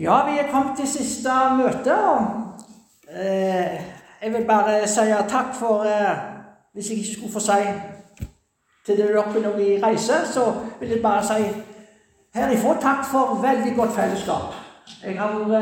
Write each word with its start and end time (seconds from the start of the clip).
Ja, 0.00 0.30
vi 0.30 0.38
er 0.38 0.46
kommet 0.52 0.76
til 0.76 0.88
siste 0.88 1.28
møte, 1.58 1.92
og 1.92 2.20
eh, 3.12 3.80
jeg 4.22 4.32
vil 4.32 4.46
bare 4.48 4.88
si 4.88 5.02
takk 5.28 5.50
for 5.54 5.84
eh, 5.84 6.14
Hvis 6.72 6.88
jeg 6.90 6.98
ikke 6.98 7.12
skulle 7.14 7.32
få 7.32 7.40
si 7.40 7.66
til 8.86 8.96
dere 8.96 9.42
når 9.42 9.56
vi 9.56 9.82
reiser, 9.82 10.24
så 10.24 10.54
vil 10.80 10.88
jeg 10.88 11.02
bare 11.02 11.26
si 11.26 11.50
herifra 12.34 12.74
takk 12.80 13.04
for 13.10 13.42
veldig 13.42 13.76
godt 13.76 13.92
fellesskap. 13.92 14.56
Jeg 15.04 15.20
har 15.20 15.36
vært 15.36 15.52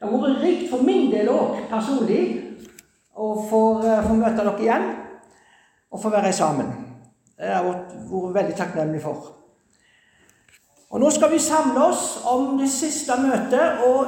Det 0.00 0.08
har 0.08 0.16
vært 0.16 0.42
rikt 0.42 0.70
for 0.70 0.82
min 0.82 1.12
del 1.12 1.28
òg, 1.28 1.68
personlig, 1.68 2.24
å 3.16 3.46
få, 3.50 3.62
eh, 3.84 4.04
få 4.08 4.14
møte 4.14 4.40
dere 4.40 4.60
igjen 4.60 4.90
og 5.90 6.00
få 6.00 6.08
være 6.08 6.32
sammen. 6.32 6.72
Det 7.36 7.46
har 7.46 7.64
jeg 7.64 7.72
vært 7.72 8.34
veldig 8.40 8.56
takknemlig 8.56 9.02
for. 9.02 9.43
Og 10.90 11.00
Nå 11.00 11.10
skal 11.10 11.32
vi 11.32 11.38
samle 11.38 11.84
oss 11.84 12.20
om 12.24 12.58
det 12.58 12.70
siste 12.70 13.12
møtet 13.18 13.84
og 13.86 14.06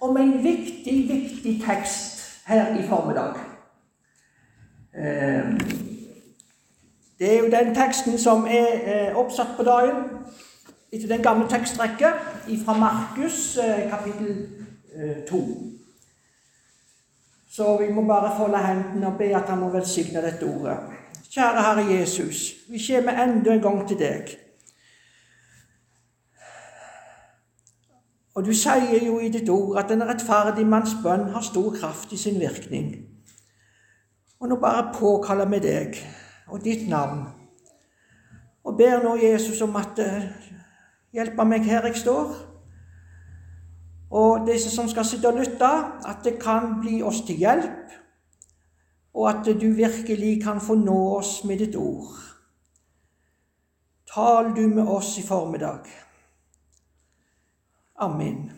om 0.00 0.16
en 0.16 0.44
viktig, 0.44 1.08
viktig 1.08 1.62
tekst 1.66 2.20
her 2.46 2.74
i 2.78 2.86
formiddag. 2.88 3.34
Eh, 4.94 5.60
det 7.18 7.34
er 7.34 7.38
jo 7.38 7.50
den 7.50 7.74
teksten 7.74 8.18
som 8.18 8.46
er 8.46 8.68
eh, 8.84 9.16
oppsatt 9.16 9.56
på 9.56 9.62
dagen 9.62 10.06
etter 10.92 11.08
den 11.08 11.22
gamle 11.22 11.48
tekstrekke 11.48 12.12
fra 12.64 12.78
Markus 12.78 13.56
eh, 13.56 13.90
kapittel 13.90 14.48
2. 15.28 15.42
Så 17.50 17.76
vi 17.76 17.92
må 17.92 18.02
bare 18.06 18.32
folde 18.38 18.58
hendene 18.58 19.06
og 19.06 19.18
be 19.18 19.36
at 19.36 19.48
han 19.50 19.58
må 19.58 19.68
velsigne 19.68 20.22
dette 20.22 20.46
ordet. 20.46 20.78
Kjære 21.30 21.62
Herre 21.62 21.84
Jesus, 21.90 22.54
vi 22.68 22.80
kommer 22.88 23.22
enda 23.22 23.52
en 23.52 23.62
gang 23.62 23.88
til 23.88 23.98
deg. 23.98 24.32
Og 28.40 28.46
du 28.46 28.54
sier 28.56 29.02
jo 29.04 29.18
i 29.20 29.28
ditt 29.28 29.50
ord 29.52 29.76
at 29.76 29.90
en 29.92 30.06
rettferdig 30.08 30.62
manns 30.64 30.94
bønn 31.04 31.26
har 31.34 31.44
stor 31.44 31.74
kraft 31.74 32.14
i 32.16 32.16
sin 32.16 32.38
virkning. 32.40 32.94
Og 34.40 34.48
nå 34.48 34.56
bare 34.56 34.94
påkaller 34.94 35.50
vi 35.52 35.60
deg 35.60 35.98
og 36.48 36.64
ditt 36.64 36.88
navn 36.88 37.26
og 38.64 38.78
ber 38.78 39.02
nå 39.04 39.12
Jesus 39.20 39.60
om 39.60 39.76
at 39.76 40.00
uh, 40.00 40.24
hjelpe 41.12 41.44
meg 41.44 41.68
her 41.68 41.84
jeg 41.90 42.00
står. 42.00 42.32
Og 44.10 44.48
disse 44.48 44.72
som 44.72 44.88
skal 44.88 45.04
sitte 45.04 45.28
og 45.28 45.36
lytte, 45.36 45.70
at 46.08 46.24
det 46.24 46.38
kan 46.40 46.78
bli 46.80 47.02
oss 47.04 47.20
til 47.28 47.44
hjelp, 47.44 47.92
og 49.14 49.28
at 49.28 49.52
du 49.60 49.68
virkelig 49.76 50.38
kan 50.42 50.64
få 50.64 50.80
nå 50.80 51.00
oss 51.18 51.42
med 51.44 51.60
ditt 51.60 51.76
ord. 51.76 52.16
Tal 54.14 54.54
du 54.56 54.64
med 54.68 54.88
oss 54.88 55.18
i 55.18 55.26
formiddag. 55.28 55.84
Amen. 58.00 58.52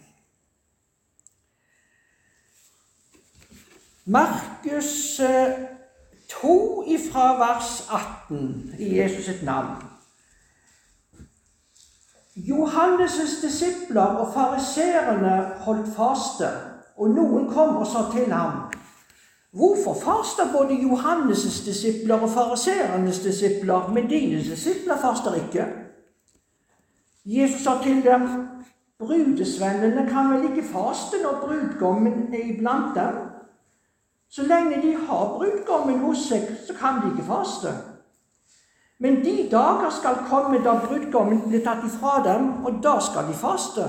Markus 4.04 5.20
2 6.28 6.84
ifra 6.86 7.38
vers 7.38 7.88
18 8.28 8.74
i 8.78 8.98
Jesus 8.98 9.24
sitt 9.24 9.42
navn. 9.42 9.82
Johannes' 12.36 13.42
disipler 13.42 14.02
og 14.02 14.34
fariserene 14.34 15.54
holdt 15.66 15.90
faste, 15.96 16.48
og 16.96 17.10
noen 17.10 17.50
kom 17.50 17.76
og 17.76 17.86
sa 17.86 18.06
til 18.12 18.32
ham 18.32 18.70
Hvorfor 19.52 19.94
faster 19.94 20.52
både 20.52 20.74
Johannes' 20.74 21.64
disipler 21.64 22.14
og 22.14 22.30
fariseernes 22.30 23.18
disipler, 23.18 23.88
men 23.88 24.08
dine 24.08 24.38
disipler 24.38 24.96
faster 24.96 25.34
ikke? 25.34 25.66
Jesus 27.24 27.60
sa 27.62 27.82
til 27.82 28.04
dem 28.04 28.28
Brudesvennene 29.06 30.06
kan 30.08 30.30
vel 30.32 30.44
ikke 30.50 30.68
faste 30.68 31.18
når 31.22 31.40
brudgommen 31.42 32.34
er 32.34 32.52
iblant 32.54 32.94
dem? 32.94 33.16
Så 34.30 34.42
lenge 34.42 34.82
de 34.82 34.96
har 34.96 35.24
brudgommen 35.36 35.98
hos 35.98 36.28
seg, 36.28 36.46
så 36.66 36.74
kan 36.74 37.02
de 37.02 37.10
ikke 37.10 37.26
faste. 37.26 37.72
Men 38.98 39.24
de 39.24 39.48
dager 39.50 39.90
skal 39.90 40.22
komme 40.28 40.62
da 40.64 40.76
brudgommen 40.86 41.42
blir 41.48 41.64
tatt 41.64 41.82
ifra 41.84 42.20
dem, 42.24 42.64
og 42.64 42.78
da 42.82 43.00
skal 43.00 43.26
de 43.28 43.34
faste. 43.34 43.88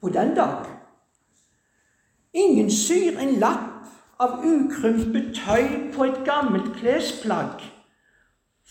På 0.00 0.08
den 0.08 0.34
dag. 0.34 0.66
Ingen 2.34 2.70
syr 2.70 3.18
en 3.18 3.38
lapp 3.38 3.86
av 4.20 4.42
ukrympet 4.44 5.30
tøy 5.38 5.92
på 5.94 6.04
et 6.04 6.18
gammelt 6.26 6.74
klesplagg, 6.76 7.62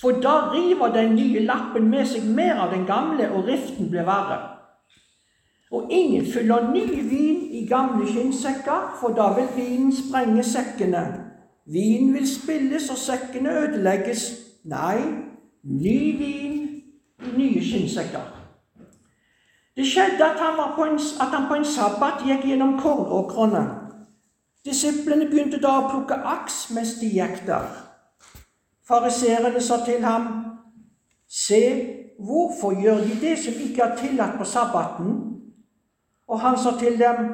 for 0.02 0.20
da 0.22 0.52
river 0.52 0.94
den 0.94 1.16
nye 1.16 1.42
lappen 1.48 1.90
med 1.90 2.06
seg 2.06 2.28
mer 2.28 2.60
av 2.62 2.76
den 2.76 2.86
gamle, 2.86 3.32
og 3.32 3.48
riften 3.48 3.90
blir 3.90 4.06
verre. 4.06 4.57
Og 5.72 5.88
ingen 5.92 6.26
fyller 6.34 6.72
ny 6.72 7.10
vin 7.10 7.42
i 7.52 7.68
gamle 7.68 8.08
skinnsekker, 8.08 8.98
for 9.00 9.08
da 9.08 9.34
vil 9.36 9.50
vinen 9.56 9.96
sprenge 9.96 10.44
sekkene. 10.44 11.04
Vin 11.66 12.14
vil 12.14 12.28
spilles, 12.28 12.90
og 12.90 12.98
sekkene 12.98 13.52
ødelegges. 13.52 14.24
Nei, 14.66 14.98
ny 15.64 16.00
vin 16.20 16.54
i 17.24 17.34
nye 17.38 17.64
skinnsekker. 17.64 18.34
Det 19.76 19.86
skjedde 19.86 20.26
at 20.26 20.40
han, 20.40 20.60
en, 20.90 21.00
at 21.22 21.28
han, 21.36 21.48
på 21.48 21.54
en 21.54 21.66
sabbat 21.66 22.24
gikk 22.26 22.48
gjennom 22.48 22.80
kornåkrene. 22.80 23.66
Disiplene 24.66 25.28
begynte 25.30 25.60
da 25.62 25.76
å 25.80 25.90
plukke 25.92 26.16
aks 26.26 26.70
mens 26.76 26.96
de 27.02 27.12
gikk 27.20 27.44
der. 27.48 27.68
Fariserene 28.88 29.62
sa 29.62 29.84
til 29.86 30.04
ham, 30.04 30.28
Se, 31.28 31.60
hvorfor 32.24 32.80
gjør 32.82 33.04
de 33.04 33.18
det 33.22 33.36
som 33.40 33.54
ikke 33.60 33.84
er 33.84 33.98
tillatt 34.00 34.38
på 34.40 34.46
sabbaten? 34.48 35.37
Og 36.28 36.40
han 36.40 36.58
sa 36.58 36.78
til 36.80 37.00
dem, 37.00 37.30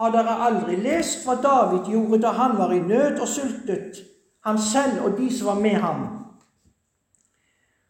Har 0.00 0.10
dere 0.10 0.34
aldri 0.46 0.76
lest 0.82 1.22
hva 1.26 1.36
David 1.38 1.90
gjorde 1.92 2.18
da 2.22 2.32
han 2.34 2.56
var 2.58 2.72
i 2.74 2.80
nød 2.80 3.20
og 3.22 3.28
sultet, 3.28 4.00
han 4.44 4.58
selv 4.58 5.04
og 5.04 5.18
de 5.18 5.28
som 5.30 5.46
var 5.46 5.60
med 5.60 5.76
ham? 5.78 6.00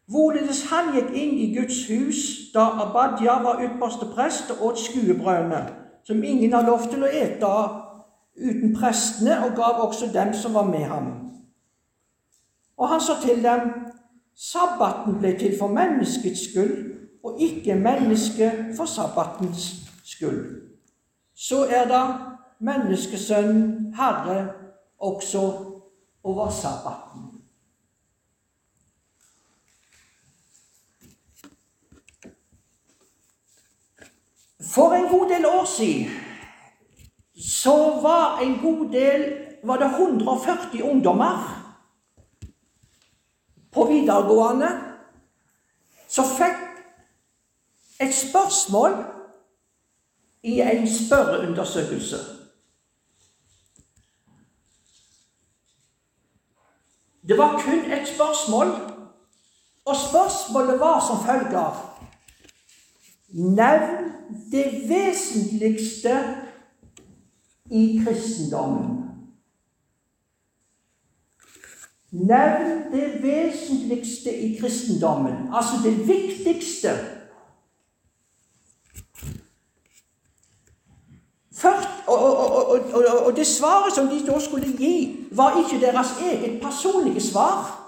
Hvorledes 0.07 0.65
han 0.69 0.91
gikk 0.93 1.09
inn 1.15 1.31
i 1.41 1.47
Guds 1.55 1.79
hus 1.87 2.19
da 2.53 2.67
Abadja 2.83 3.39
var 3.41 3.63
ypperste 3.65 4.11
prest 4.13 4.51
og 4.53 4.65
åt 4.67 4.79
skuebrødene, 4.83 5.63
som 6.03 6.23
ingen 6.23 6.53
har 6.53 6.67
lov 6.67 6.85
til 6.91 7.01
å 7.03 7.09
ete 7.09 7.49
av 7.49 7.79
uten 8.37 8.75
prestene, 8.75 9.39
og 9.45 9.55
gav 9.57 9.81
også 9.87 10.11
dem 10.13 10.33
som 10.33 10.53
var 10.53 10.67
med 10.69 10.85
ham. 10.85 11.07
Og 12.77 12.89
han 12.89 13.01
sa 13.01 13.15
til 13.21 13.41
dem, 13.43 13.71
sabbaten 14.35 15.17
ble 15.21 15.33
til 15.39 15.55
for 15.59 15.71
menneskets 15.71 16.49
skyld, 16.49 16.75
og 17.23 17.39
ikke 17.41 17.79
mennesket 17.79 18.75
for 18.77 18.85
sabbatens 18.85 19.82
skyld. 20.03 20.69
Så 21.35 21.65
er 21.65 21.87
da 21.87 22.01
menneskesønnen 22.59 23.93
herre 23.95 24.53
også 24.99 25.41
over 26.23 26.49
sabbaten. 26.49 27.29
For 34.73 34.93
en 34.93 35.09
god 35.09 35.29
del 35.29 35.45
år 35.45 35.65
siden 35.65 36.11
så 37.35 37.99
var 38.01 38.39
en 38.39 38.59
god 38.61 38.91
del 38.91 39.39
Var 39.63 39.77
det 39.77 39.85
140 39.85 40.83
ungdommer 40.83 41.37
på 43.71 43.85
videregående 43.87 44.67
som 46.11 46.27
fikk 46.27 46.59
et 48.03 48.11
spørsmål 48.11 48.97
i 50.43 50.59
en 50.59 50.87
spørreundersøkelse. 50.89 52.17
Det 57.27 57.37
var 57.37 57.61
kun 57.61 57.91
et 57.91 58.07
spørsmål, 58.07 58.67
og 59.85 59.95
spørsmålet 59.95 60.79
var 60.79 60.99
som 61.07 61.25
følger 61.25 61.89
Nevn 63.33 64.11
det 64.51 64.89
vesentligste 64.89 66.37
i 67.71 68.01
kristendommen. 68.05 68.99
Nevn 72.11 72.91
det 72.91 73.23
vesentligste 73.23 74.37
i 74.37 74.57
kristendommen, 74.59 75.53
altså 75.53 75.73
det 75.83 76.07
viktigste 76.07 76.89
Først, 81.63 81.89
og, 82.07 82.62
og, 82.73 82.79
og, 82.93 83.25
og, 83.25 83.35
det 83.35 83.47
svaret 83.47 83.93
som 83.95 84.07
de 84.07 84.19
da 84.25 84.39
skulle 84.39 84.73
gi, 84.77 85.27
var 85.31 85.57
ikke 85.61 85.85
deres 85.85 86.13
eget 86.21 86.61
personlige 86.61 87.21
svar, 87.21 87.79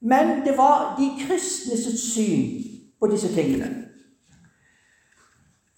men 0.00 0.46
det 0.46 0.56
var 0.58 0.96
de 0.98 1.10
kristnes 1.26 2.00
syn 2.12 2.62
på 3.00 3.06
disse 3.06 3.34
tingene. 3.34 3.86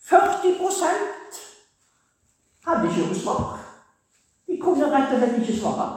40% 0.08 1.40
hadde 2.66 2.88
ikke 2.88 3.06
noe 3.06 3.14
svar. 3.14 3.58
De 4.48 4.56
kunne 4.62 4.88
rett 4.88 5.12
og 5.12 5.20
slett 5.20 5.40
ikke 5.42 5.60
svare. 5.60 5.88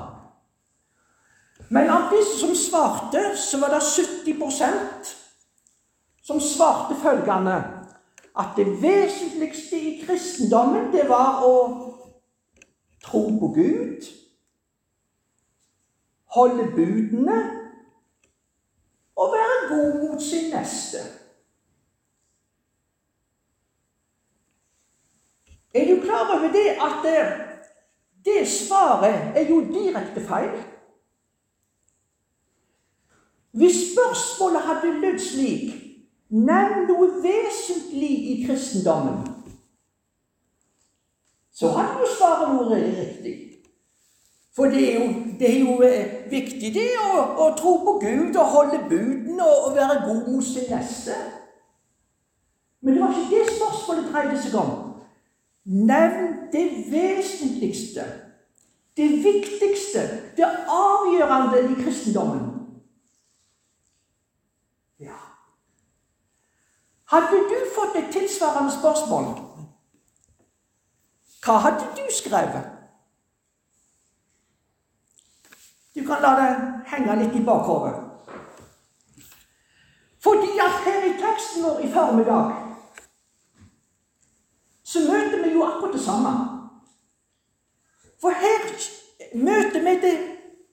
Men 1.72 1.90
av 1.90 2.10
disse 2.12 2.36
som 2.40 2.56
svarte, 2.56 3.22
så 3.40 3.60
var 3.62 3.72
det 3.72 3.80
70% 3.80 5.16
som 6.24 6.40
svarte 6.44 6.96
følgende 7.00 7.64
at 8.40 8.58
det 8.58 8.68
vesentligste 8.82 9.80
i 9.80 10.04
kristendommen, 10.06 10.92
det 10.92 11.08
var 11.10 11.44
å 11.48 11.54
tro 13.04 13.40
på 13.40 13.48
Gud, 13.48 14.06
holde 16.26 16.72
budene 16.76 17.40
og 19.16 19.34
være 19.34 19.58
god 19.70 20.10
mot 20.10 20.22
sin 20.22 20.54
neste. 20.54 20.98
Er 25.74 25.96
du 25.96 26.02
klar 26.02 26.38
over 26.38 26.52
det 26.52 26.68
at 26.88 27.06
det 28.26 28.48
svaret 28.48 29.38
er 29.38 29.50
jo 29.50 29.62
direkte 29.74 30.22
feil? 30.28 30.64
Hvis 33.52 33.76
spørsmålet 33.94 34.62
hadde 34.62 35.00
lydd 35.00 35.20
slik 35.20 35.82
Nevn 36.32 36.86
noe 36.88 37.10
vesentlig 37.20 38.12
i 38.32 38.36
kristendommen. 38.46 39.26
Så 41.54 41.72
hadde 41.76 42.00
jo 42.00 42.12
svaret 42.18 42.70
vært 42.72 42.98
riktig. 42.98 43.36
For 44.56 44.66
det 44.66 44.96
er 44.96 45.00
jo, 45.00 45.14
det 45.40 45.50
er 45.56 45.60
jo 45.60 45.82
eh, 45.82 46.32
viktig 46.32 46.74
det 46.76 46.88
å, 47.00 47.12
å, 47.40 47.52
tro 47.56 47.78
på 47.86 47.94
Gud 48.02 48.36
og 48.36 48.50
holde 48.52 48.82
buden 48.90 49.40
og, 49.40 49.68
og 49.68 49.76
være 49.78 50.02
god 50.06 50.26
mot 50.28 50.44
sin 50.44 50.68
neste. 50.72 51.16
Men 52.82 52.98
det 52.98 53.04
var 53.04 53.16
ikke 53.16 53.38
det 53.38 53.56
spørsmålet 53.56 54.10
dreide 54.12 54.42
seg 54.44 54.58
om. 54.60 54.74
Nevn 55.72 56.34
det 56.52 56.66
vesentligste, 56.92 58.04
det 58.98 59.10
viktigste, 59.24 60.04
det 60.36 60.50
avgjørende 60.68 61.62
i 61.62 61.78
kristendommen. 61.84 62.48
Ja. 65.00 65.20
Hadde 67.14 67.40
du 67.54 67.56
fått 67.76 67.96
et 68.02 68.12
tilsvarende 68.12 68.74
spørsmål, 68.74 69.32
hva 71.46 71.58
hadde 71.58 71.88
du 71.98 72.06
skrevet? 72.14 72.70
Du 75.96 76.08
kan 76.08 76.22
la 76.22 76.36
det 76.40 76.50
henge 76.92 77.16
litt 77.20 77.36
i 77.36 77.46
bakhodet. 77.46 77.96
Fordi 80.22 80.52
at 80.62 80.84
her 80.86 81.08
i 81.10 81.16
teksten 81.18 81.64
vår 81.66 81.80
i 81.82 81.90
formiddag 81.92 82.58
så 84.84 85.00
møter 85.08 85.44
vi 85.44 85.54
jo 85.54 85.64
akkurat 85.66 85.94
det 85.94 86.04
samme. 86.04 86.32
For 88.22 88.30
her 88.30 88.68
møter 89.36 89.82
vi 89.82 89.96
det, 90.02 90.16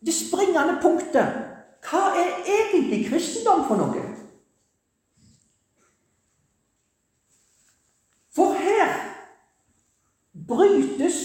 det 0.06 0.14
springende 0.14 0.78
punktet. 0.82 1.44
Hva 1.88 2.10
er 2.18 2.42
egentlig 2.44 3.06
kristendom 3.08 3.64
for 3.68 3.80
noe? 3.80 4.02
For 8.34 8.58
her 8.58 8.98
brytes 10.48 11.18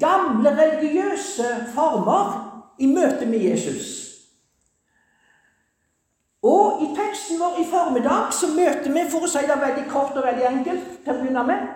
gamle 0.00 0.50
religiøse 0.56 1.44
former 1.74 2.42
i 2.78 2.86
møte 2.86 3.26
med 3.26 3.38
Jesus. 3.38 4.06
Og 6.42 6.82
i 6.82 6.90
teksten 6.96 7.40
vår 7.40 7.60
i 7.60 7.64
formiddag 7.70 8.32
så 8.32 8.46
møter 8.46 8.92
vi, 8.92 9.02
for 9.10 9.26
å 9.26 9.30
si 9.30 9.42
det 9.48 9.56
veldig 9.60 9.86
kort 9.90 10.18
og 10.18 10.26
veldig 10.28 10.46
enkelt 10.50 10.84
til 11.04 11.14
å 11.14 11.18
begynne 11.22 11.46
med 11.48 11.66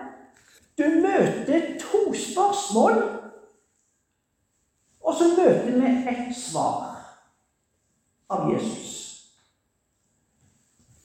Du 0.79 0.85
møter 1.03 1.73
to 1.81 2.13
spørsmål, 2.15 3.01
og 5.01 5.17
så 5.17 5.27
møter 5.35 5.75
vi 5.75 5.91
ett 6.13 6.37
svar 6.37 6.95
av 8.31 8.47
Jesus. 8.53 9.01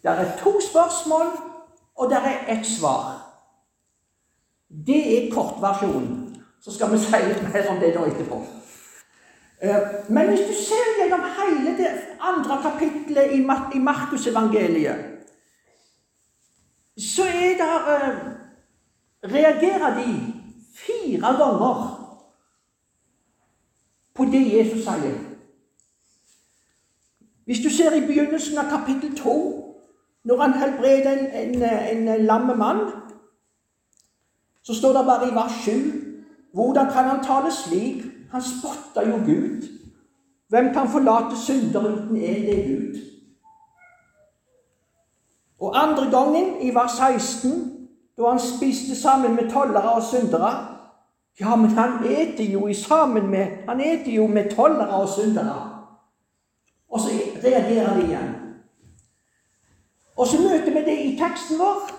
Det 0.03 0.13
er 0.13 0.37
to 0.39 0.53
spørsmål, 0.63 1.33
og 1.97 2.11
det 2.11 2.21
er 2.23 2.45
ett 2.55 2.67
svar. 2.67 3.26
Det 4.87 5.29
er 5.29 5.35
kortversjonen. 5.35 6.37
Så 6.61 6.75
skal 6.75 6.93
vi 6.93 6.99
si 6.99 7.19
litt 7.23 7.43
mer 7.43 7.69
om 7.71 7.81
det 7.81 7.95
da 7.95 8.05
etterpå. 8.07 8.41
Eh, 9.63 9.83
men 10.09 10.29
hvis 10.29 10.45
du 10.49 10.53
ser 10.53 10.89
gjennom 10.99 11.23
hele 11.39 11.77
det 11.79 11.93
andre 12.21 12.59
kapittelet 12.63 13.33
i 13.75 13.79
Markusevangeliet, 13.79 15.05
så 16.97 17.25
er 17.25 17.55
det 17.61 17.71
eh, 17.95 18.19
Reagerer 19.27 19.95
de 19.97 20.33
fire 20.77 21.33
ganger 21.39 21.79
på 24.15 24.25
det 24.25 24.43
Jesus 24.53 24.85
sier. 24.85 25.17
Hvis 27.45 27.59
du 27.65 27.71
ser 27.71 27.97
i 27.97 28.07
begynnelsen 28.07 28.59
av 28.59 28.71
kapittel 28.71 29.17
2, 29.17 29.35
når 30.25 30.43
han 30.43 30.53
helbreder 30.53 31.11
en, 31.17 31.63
en, 31.63 32.09
en 32.09 32.25
lamme 32.27 32.55
mann 32.55 32.85
så 34.67 34.75
står 34.75 34.93
det 34.93 35.07
bare 35.07 35.29
i 35.29 35.35
vers 35.35 35.53
7 35.65 35.73
Hvordan 36.55 36.87
kan 36.93 37.05
han 37.05 37.25
tale 37.25 37.53
slik? 37.53 38.03
Han 38.31 38.43
spotter 38.43 39.11
jo 39.11 39.17
Gud. 39.17 39.63
Hvem 40.49 40.73
kan 40.73 40.89
forlate 40.89 41.37
synder 41.37 41.81
uten 41.81 42.17
en 42.17 42.43
det 42.43 42.59
er 42.59 42.69
Gud? 42.69 43.01
Og 45.61 45.83
andre 45.83 46.11
gangen, 46.11 46.63
i 46.63 46.75
vers 46.75 46.91
16, 46.93 47.89
da 48.19 48.29
han 48.29 48.41
spiste 48.41 48.97
sammen 49.03 49.35
med 49.35 49.51
tollere 49.51 49.91
og 49.91 50.03
syndere 50.03 50.77
Ja, 51.41 51.57
men 51.57 51.71
han 51.71 52.05
eter 52.05 52.45
jo 52.45 52.73
sammen 52.75 53.31
med 53.31 53.47
Han 53.69 53.81
eter 53.81 54.13
jo 54.13 54.27
med 54.27 54.51
tollere 54.51 54.89
og 54.89 55.09
syndere. 55.09 55.71
Og 56.91 57.01
så 57.01 57.09
reagerer 57.45 57.95
de 57.95 58.07
igjen. 58.07 58.35
Og 60.17 60.27
så 60.27 60.37
møter 60.43 60.73
vi 60.73 60.85
det 60.91 60.99
i 61.05 61.19
teksten 61.19 61.59
vår. 61.59 61.96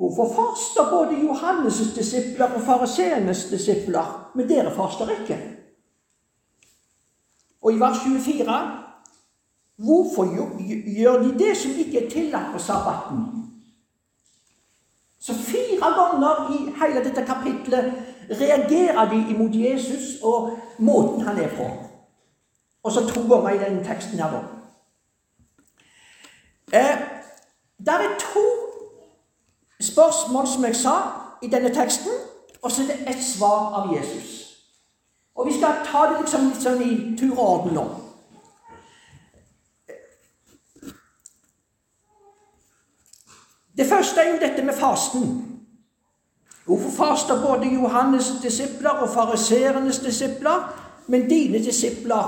Hvorfor 0.00 0.28
faster 0.28 0.90
både 0.90 1.14
Johannes' 1.20 1.94
disipler 1.94 2.54
og 2.54 2.60
fariseernes 2.60 3.44
disipler, 3.44 4.30
men 4.34 4.48
dere 4.48 4.74
faster 4.74 5.10
ikke? 5.10 5.36
Og 7.62 7.72
i 7.72 7.80
vers 7.80 7.98
24 8.04 8.54
Hvorfor 9.76 10.24
gjør 11.00 11.22
de 11.22 11.38
det 11.38 11.56
som 11.56 11.70
ikke 11.70 12.04
er 12.04 12.10
tillatt 12.10 12.52
på 12.52 12.58
sabbaten? 12.58 13.18
Så 15.18 15.34
fire 15.34 15.92
ganger 15.98 16.52
i 16.52 16.58
hele 16.80 17.04
dette 17.04 17.24
kapitlet 17.26 17.92
reagerer 18.30 19.10
de 19.10 19.26
imot 19.30 19.54
Jesus 19.54 20.22
og 20.22 20.58
måten 20.78 21.20
han 21.20 21.38
er 21.38 21.48
på. 21.56 21.68
Og 22.82 22.92
så 22.92 23.06
to 23.08 23.20
ganger 23.20 23.50
i 23.50 23.64
denne 23.64 23.84
teksten 23.84 24.18
her, 24.18 24.30
da. 24.30 24.40
Eh, 26.78 26.98
der 27.86 27.92
er 27.92 28.18
to 28.18 28.59
spørsmål, 29.80 30.46
som 30.46 30.64
jeg 30.64 30.76
sa, 30.76 30.96
i 31.42 31.48
denne 31.48 31.74
teksten, 31.74 32.12
og 32.62 32.72
så 32.72 32.82
er 32.82 32.86
det 32.86 33.16
et 33.16 33.24
svar 33.24 33.72
av 33.80 33.94
Jesus. 33.96 34.40
Og 35.34 35.46
vi 35.46 35.56
skal 35.58 35.80
ta 35.86 36.06
det 36.10 36.20
liksom 36.20 36.48
litt 36.50 36.62
sånn 36.62 36.82
i 36.84 36.94
tur 37.16 37.32
og 37.32 37.44
orden 37.48 37.78
nå. 37.78 37.84
Det 43.76 43.86
første 43.88 44.20
er 44.20 44.34
jo 44.34 44.40
dette 44.42 44.62
med 44.62 44.76
fasten. 44.76 45.30
Hvorfor 46.66 46.90
faster 46.90 47.40
både 47.40 47.70
Johannes' 47.72 48.42
disipler 48.42 48.90
og 48.90 49.08
fariseernes 49.08 49.98
disipler, 49.98 50.66
men 51.06 51.30
dine 51.30 51.58
disipler 51.64 52.26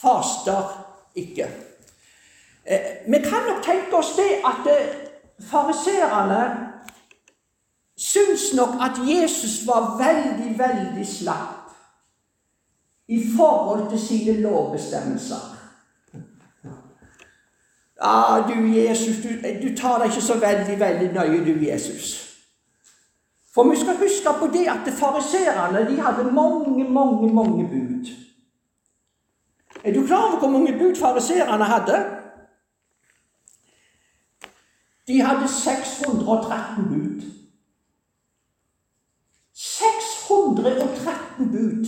faster 0.00 0.72
ikke? 1.14 1.50
Eh, 2.64 2.80
vi 3.06 3.18
kan 3.18 3.44
nok 3.50 3.60
tenke 3.64 3.96
oss 3.96 4.14
det 4.16 4.40
at 4.40 4.64
fariserene, 4.64 4.96
fariseerne 5.50 6.75
syns 7.96 8.54
nok 8.54 8.74
at 8.80 8.98
Jesus 9.08 9.66
var 9.66 9.96
veldig, 9.98 10.58
veldig 10.58 11.06
slapp 11.06 11.70
i 13.08 13.22
forhold 13.36 13.90
til 13.90 14.00
sine 14.00 14.40
lovbestemmelser. 14.40 15.56
Ja, 18.04 18.44
du 18.48 18.66
Jesus, 18.66 19.16
du, 19.22 19.28
du 19.68 19.76
tar 19.76 19.98
deg 19.98 20.10
ikke 20.10 20.22
så 20.22 20.38
veldig, 20.38 20.80
veldig 20.80 21.12
nøye, 21.14 21.44
du 21.44 21.64
Jesus. 21.64 22.26
For 23.54 23.70
vi 23.70 23.76
skal 23.80 23.96
huske 23.96 24.32
på 24.38 24.46
det 24.52 24.66
at 24.68 24.92
fariserene 24.92 25.86
de 25.90 26.00
hadde 26.00 26.32
mange, 26.32 26.84
mange, 26.84 27.34
mange 27.34 27.68
bud. 27.68 28.10
Er 29.84 29.92
du 29.92 30.06
klar 30.06 30.28
over 30.28 30.38
hvor 30.38 30.48
mange 30.48 30.78
bud 30.78 30.96
fariserene 31.00 31.64
hadde? 31.64 32.04
De 35.06 35.22
hadde 35.22 35.48
613 35.48 36.84
bud. 36.88 37.35
613 40.54 41.50
bud. 41.52 41.86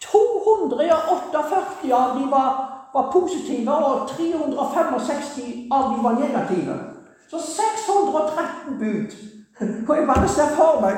248 0.00 1.94
av 1.94 2.18
de 2.18 2.30
var, 2.30 2.50
var, 2.92 3.12
positive, 3.12 3.72
og 3.72 4.08
365 4.08 5.68
av 5.72 5.94
de 5.94 6.02
var 6.02 6.18
negative. 6.20 6.78
Så 7.30 7.38
613 7.38 8.78
bud. 8.78 9.10
Og 9.88 9.96
jeg 9.96 10.06
bare 10.06 10.28
ser 10.28 10.54
for 10.56 10.80
meg 10.82 10.96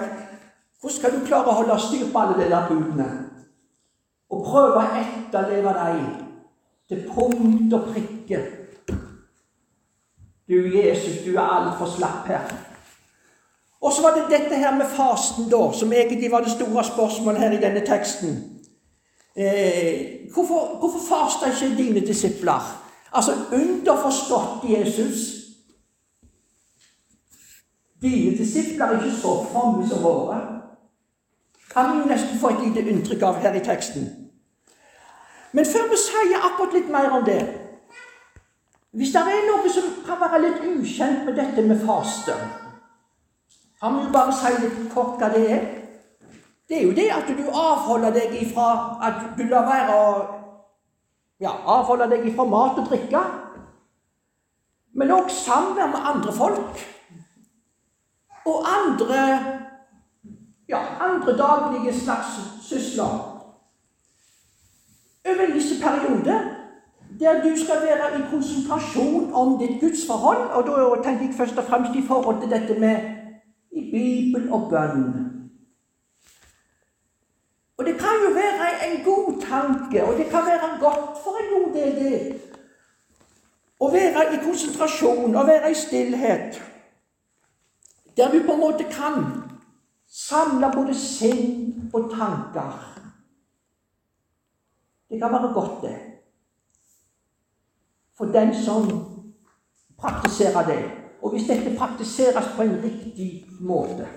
hvordan 0.81 0.97
skal 0.99 1.15
du 1.15 1.27
klare 1.27 1.49
å 1.49 1.59
holde 1.61 1.79
styr 1.81 2.11
på 2.13 2.21
alle 2.21 2.43
de 2.43 2.51
der 2.51 2.67
budene? 2.69 3.07
Og 4.29 4.43
prøve 4.45 4.83
å 4.83 4.99
etterleve 5.01 5.73
dem 5.79 6.03
til 6.89 7.07
punkt 7.09 7.73
og 7.73 7.87
prikke. 7.89 8.41
Du 10.49 10.55
Jesus, 10.55 11.23
du 11.25 11.33
er 11.39 11.47
altfor 11.47 11.89
slapp 11.89 12.29
her. 12.29 12.74
Så 13.95 14.03
var 14.03 14.15
det 14.15 14.25
dette 14.31 14.57
her 14.57 14.77
med 14.77 14.87
fasten, 14.91 15.51
da, 15.51 15.73
som 15.73 15.93
egentlig 15.93 16.31
var 16.31 16.41
det 16.41 16.51
store 16.51 16.85
spørsmålet 16.85 17.41
her 17.41 17.53
i 17.53 17.61
denne 17.63 17.87
teksten. 17.87 18.55
Eh, 19.37 20.31
hvorfor, 20.35 20.79
hvorfor 20.79 21.01
fasta 21.09 21.51
ikke 21.51 21.77
dine 21.83 22.07
disipler? 22.07 22.81
Altså 23.13 23.33
underforstått 23.53 24.71
Jesus. 24.71 25.19
Dine 28.03 28.39
disipler 28.39 28.87
er 28.87 29.05
ikke 29.05 29.17
så 29.17 29.47
fromme 29.53 29.89
som 29.89 30.03
våre. 30.03 30.41
Kan 31.71 31.99
vi 31.99 32.09
nesten 32.09 32.39
få 32.39 32.49
et 32.49 32.67
lite 32.67 32.91
inntrykk 32.91 33.23
av 33.23 33.35
her 33.35 33.55
i 33.55 33.65
teksten. 33.65 34.09
Men 35.53 35.67
før 35.67 35.91
vi 35.91 35.99
sier 36.03 36.43
akkurat 36.51 36.75
litt 36.75 36.91
mer 36.91 37.11
om 37.11 37.25
det 37.25 37.43
Hvis 38.95 39.11
det 39.11 39.21
er 39.21 39.47
noe 39.47 39.71
som 39.71 39.87
kan 40.07 40.21
være 40.21 40.43
litt 40.43 40.61
ukjent 40.71 41.25
med 41.27 41.35
dette 41.39 41.63
med 41.63 41.81
faste 41.87 42.35
Kan 43.85 43.97
vi 43.97 44.05
jo 44.05 44.13
bare 44.13 44.33
si 44.33 44.51
litt 44.63 44.77
kort 44.95 45.19
hva 45.21 45.29
det 45.29 45.41
er. 45.53 45.65
Det 46.69 46.77
er 46.79 46.85
jo 46.87 46.93
det 46.97 47.11
at 47.13 47.27
du 47.29 47.43
avholder 47.53 48.15
deg 48.17 48.31
ifra 48.41 48.69
At 49.05 49.19
du 49.37 49.43
lar 49.45 49.67
være 49.69 49.97
å 50.01 50.07
ja, 51.45 51.51
avholde 51.53 52.07
deg 52.09 52.23
ifra 52.31 52.47
mat 52.49 52.79
og 52.81 52.87
drikke. 52.89 53.21
Men 54.97 55.13
òg 55.13 55.29
samvær 55.29 55.91
med 55.93 56.07
andre 56.15 56.33
folk. 56.33 56.81
Og 58.49 58.65
andre 58.71 59.19
ja, 60.69 60.81
andre 61.05 61.35
daglige 61.37 61.93
slags 61.99 62.39
sysler 62.65 63.21
over 65.29 65.45
en 65.45 65.53
viss 65.55 65.75
periode 65.83 66.39
der 67.21 67.43
du 67.43 67.53
skal 67.57 67.85
være 67.85 68.09
i 68.17 68.23
konsentrasjon 68.31 69.29
om 69.35 69.59
ditt 69.59 69.77
gudsforhold. 69.81 70.49
Og 70.57 70.73
da 70.73 71.03
tenker 71.03 71.29
jeg 71.29 71.37
først 71.37 71.61
og 71.61 71.69
fremst 71.69 72.01
i 72.01 72.07
forhold 72.09 72.41
til 72.41 72.51
dette 72.51 72.81
med 72.81 73.14
i 73.75 73.91
Bibel 73.91 74.53
og 74.53 74.71
bønn. 74.71 75.35
Og 77.77 77.85
det 77.85 77.95
kan 77.99 78.23
jo 78.25 78.31
være 78.35 78.69
en 78.87 79.05
god 79.05 79.41
tanke, 79.43 80.05
og 80.05 80.19
det 80.19 80.27
kan 80.31 80.47
være 80.47 80.79
godt 80.81 81.19
for 81.25 81.39
en 81.43 81.51
god 81.55 81.75
del, 81.75 81.97
det. 82.05 82.41
Å 83.81 83.91
være 83.91 84.29
i 84.35 84.41
konsentrasjon 84.45 85.35
å 85.35 85.43
være 85.47 85.73
i 85.75 85.77
stillhet. 85.77 86.61
Der 88.17 88.31
vi 88.31 88.45
på 88.47 88.55
en 88.55 88.63
måte 88.63 88.87
kan 88.87 89.25
samle 90.07 90.71
både 90.75 90.95
sinn 90.95 91.91
og 91.93 92.13
tanker. 92.15 92.77
Det 95.11 95.19
kan 95.21 95.35
være 95.35 95.51
godt, 95.53 95.83
det. 95.83 95.97
For 98.15 98.31
den 98.31 98.55
som 98.55 98.87
praktiserer 99.99 100.67
det. 100.67 101.04
Og 101.25 101.33
hvis 101.33 101.49
dette 101.49 101.73
praktiseres 101.79 102.51
på 102.57 102.63
en 102.63 102.77
riktig 102.83 103.47
måte. 103.61 104.09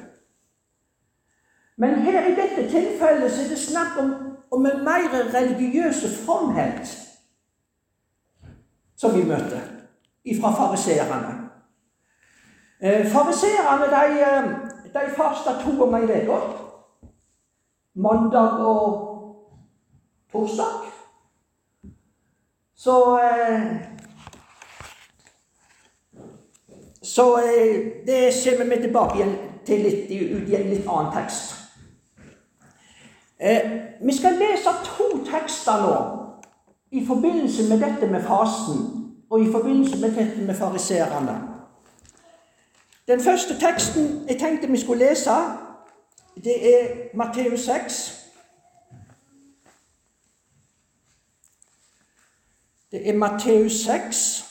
Men 1.77 2.01
her 2.03 2.25
i 2.27 2.35
dette 2.35 2.67
tilfellet 2.71 3.31
så 3.31 3.43
er 3.43 3.49
det 3.53 3.59
snakk 3.59 3.99
om, 4.01 4.13
om 4.51 4.65
en 4.65 4.83
mer 4.83 5.07
religiøse 5.33 6.09
fromhet 6.25 6.89
som 8.97 9.15
vi 9.15 9.23
møter 9.23 9.61
fra 10.41 10.51
fariseerne. 10.51 11.49
Eh, 12.81 13.05
fariseerne 13.07 13.87
de, 13.93 14.21
eh, 14.21 14.43
de 14.93 15.15
fasta 15.15 15.53
to 15.61 15.85
ganger 15.85 16.15
i 16.15 16.25
uka. 16.27 16.39
Mandag 17.95 18.59
og 18.65 19.03
torsdag. 20.31 20.91
Så 22.75 23.19
eh, 23.19 23.96
Så 27.01 27.37
eh, 27.37 28.05
det 28.07 28.33
kommer 28.57 28.75
vi 28.75 28.81
tilbake 28.81 29.15
igjen 29.15 29.35
til 29.65 29.83
litt, 29.83 30.09
ut 30.09 30.49
i 30.49 30.55
en 30.55 30.69
litt 30.69 30.87
annen 30.87 31.13
tekst. 31.13 31.53
Eh, 33.39 33.71
vi 34.01 34.15
skal 34.17 34.39
lese 34.39 34.73
to 34.85 35.09
tekster 35.31 35.83
nå 35.83 35.97
i 36.91 37.05
forbindelse 37.05 37.69
med 37.69 37.83
dette 37.83 38.07
med 38.07 38.23
fasen 38.23 38.81
og 39.29 39.41
i 39.43 39.51
forbindelse 39.51 40.01
med 40.01 40.15
dette 40.15 40.41
med 40.41 40.55
fariserene. 40.55 41.37
Den 43.07 43.21
første 43.21 43.59
teksten 43.59 44.25
jeg 44.27 44.39
tenkte 44.39 44.67
vi 44.67 44.79
skulle 44.79 45.09
lese, 45.09 45.31
det 46.43 46.57
er 46.73 46.87
Matteus 47.17 47.59
6. 47.59 48.13
Det 52.91 53.09
er 53.09 53.13
Matteus 53.13 53.71
6. 53.71 54.46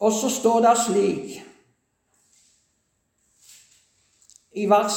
Og 0.00 0.12
så 0.12 0.30
står 0.32 0.60
det 0.60 0.76
slik 0.86 1.40
i 4.52 4.66
vers 4.70 4.96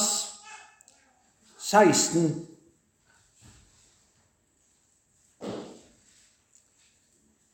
16 1.58 2.48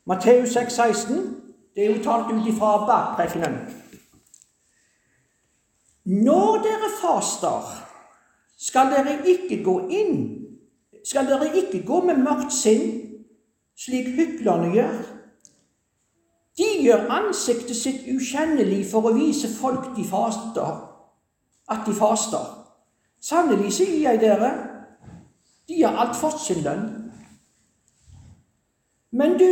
Matteus 0.05 0.49
6, 0.49 0.73
16, 0.73 1.17
det 1.75 1.85
er 1.85 1.95
jo 1.95 2.03
talt 2.03 2.31
ut 2.33 2.47
ifra 2.47 2.71
bakprekenen. 2.85 3.53
Når 6.03 6.57
dere 6.65 6.89
faster, 7.01 7.69
skal 8.57 8.91
dere 8.91 9.19
ikke 9.29 9.63
gå 9.63 9.75
inn 9.89 10.17
Skal 11.05 11.25
dere 11.25 11.47
ikke 11.57 11.79
gå 11.85 11.97
med 12.05 12.19
mørkt 12.21 12.53
sinn, 12.53 12.83
slik 13.73 14.11
hyklerne 14.13 14.67
gjør? 14.75 14.99
Gjør 16.81 17.09
ansiktet 17.13 17.77
sitt 17.77 18.07
ukjennelig 18.09 18.85
for 18.89 19.05
å 19.05 19.13
vise 19.13 19.49
folk 19.53 19.91
de 19.95 20.05
faster, 20.07 20.71
at 21.69 21.85
de 21.85 21.93
faster. 21.93 22.47
Sannelig, 23.21 23.73
sier 23.77 23.99
jeg 24.01 24.21
dere, 24.23 24.49
de 25.69 25.83
har 25.83 25.99
alt 26.01 26.17
fått 26.17 26.41
sin 26.41 26.63
lønn. 26.65 26.87
Men 29.11 29.37
du, 29.37 29.51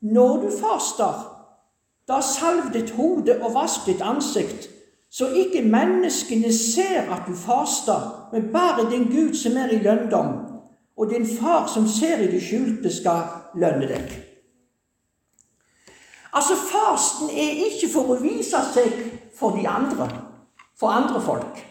når 0.00 0.42
du 0.42 0.48
faster, 0.60 1.24
da 2.08 2.20
salv 2.22 2.68
ditt 2.74 2.92
hode 2.98 3.38
og 3.40 3.54
vask 3.54 3.86
ditt 3.88 4.02
ansikt, 4.04 4.68
så 5.10 5.30
ikke 5.32 5.64
menneskene 5.64 6.52
ser 6.52 7.08
at 7.14 7.24
du 7.26 7.34
faster, 7.34 8.28
men 8.32 8.52
bare 8.52 8.90
din 8.90 9.08
Gud 9.08 9.34
som 9.34 9.56
er 9.56 9.72
i 9.72 9.80
lønndom, 9.82 10.34
og 10.96 11.10
din 11.10 11.26
far 11.26 11.66
som 11.72 11.88
ser 11.88 12.20
i 12.22 12.30
det 12.30 12.42
skjulte, 12.42 12.92
skal 12.92 13.24
lønne 13.54 13.88
deg. 13.88 14.25
Altså, 16.36 16.54
fasten 16.54 17.30
er 17.30 17.62
ikke 17.64 17.88
for 17.88 18.12
å 18.12 18.18
vise 18.20 18.60
seg 18.74 18.96
for 19.38 19.56
de 19.56 19.62
andre, 19.68 20.04
for 20.76 20.92
andre 20.92 21.20
folk. 21.24 21.62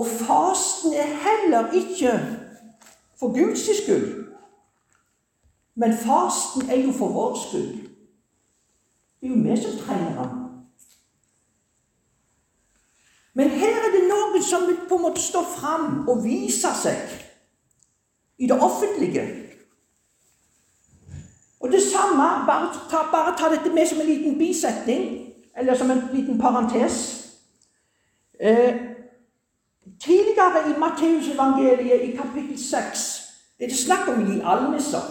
Og 0.00 0.06
fasten 0.06 0.96
er 0.98 1.12
heller 1.22 1.70
ikke 1.78 2.16
for 3.20 3.30
Guds 3.36 3.68
skyld, 3.82 4.08
men 5.78 5.94
fasten 5.94 6.66
er 6.70 6.82
jo 6.82 6.92
for 6.96 7.14
vår 7.14 7.38
skyld. 7.38 7.74
Det 9.20 9.28
er 9.28 9.34
jo 9.34 9.42
vi 9.44 9.56
som 9.62 9.78
trenger 9.84 10.16
den. 10.18 10.40
Men 13.38 13.54
her 13.60 13.78
er 13.78 13.94
det 13.94 14.08
noen 14.08 14.42
som 14.42 14.66
på 14.88 14.98
en 14.98 15.04
måte 15.04 15.22
står 15.22 15.46
fram 15.54 16.08
og 16.08 16.24
viser 16.24 16.74
seg 16.74 17.14
i 18.42 18.50
det 18.50 18.58
offentlige. 18.58 19.49
Og 21.60 21.72
det 21.72 21.82
samme 21.82 22.22
Bare 22.46 22.68
ta, 22.90 22.96
bare 23.12 23.36
ta 23.38 23.54
dette 23.54 23.74
med 23.74 23.86
som 23.86 24.00
en 24.00 24.06
liten 24.06 24.38
bisetning, 24.38 25.32
eller 25.56 25.74
som 25.74 25.90
en 25.90 26.02
liten 26.12 26.38
parentes. 26.38 27.26
Eh, 28.40 28.74
tidligere 30.04 30.70
i 30.70 30.78
Matteusevangeliet 30.78 32.00
i 32.00 32.16
kapittel 32.16 32.58
6 32.58 33.22
er 33.58 33.66
det 33.66 33.76
snakk 33.76 34.08
om 34.08 34.22
å 34.22 34.26
gi 34.30 34.40
almisser. 34.44 35.08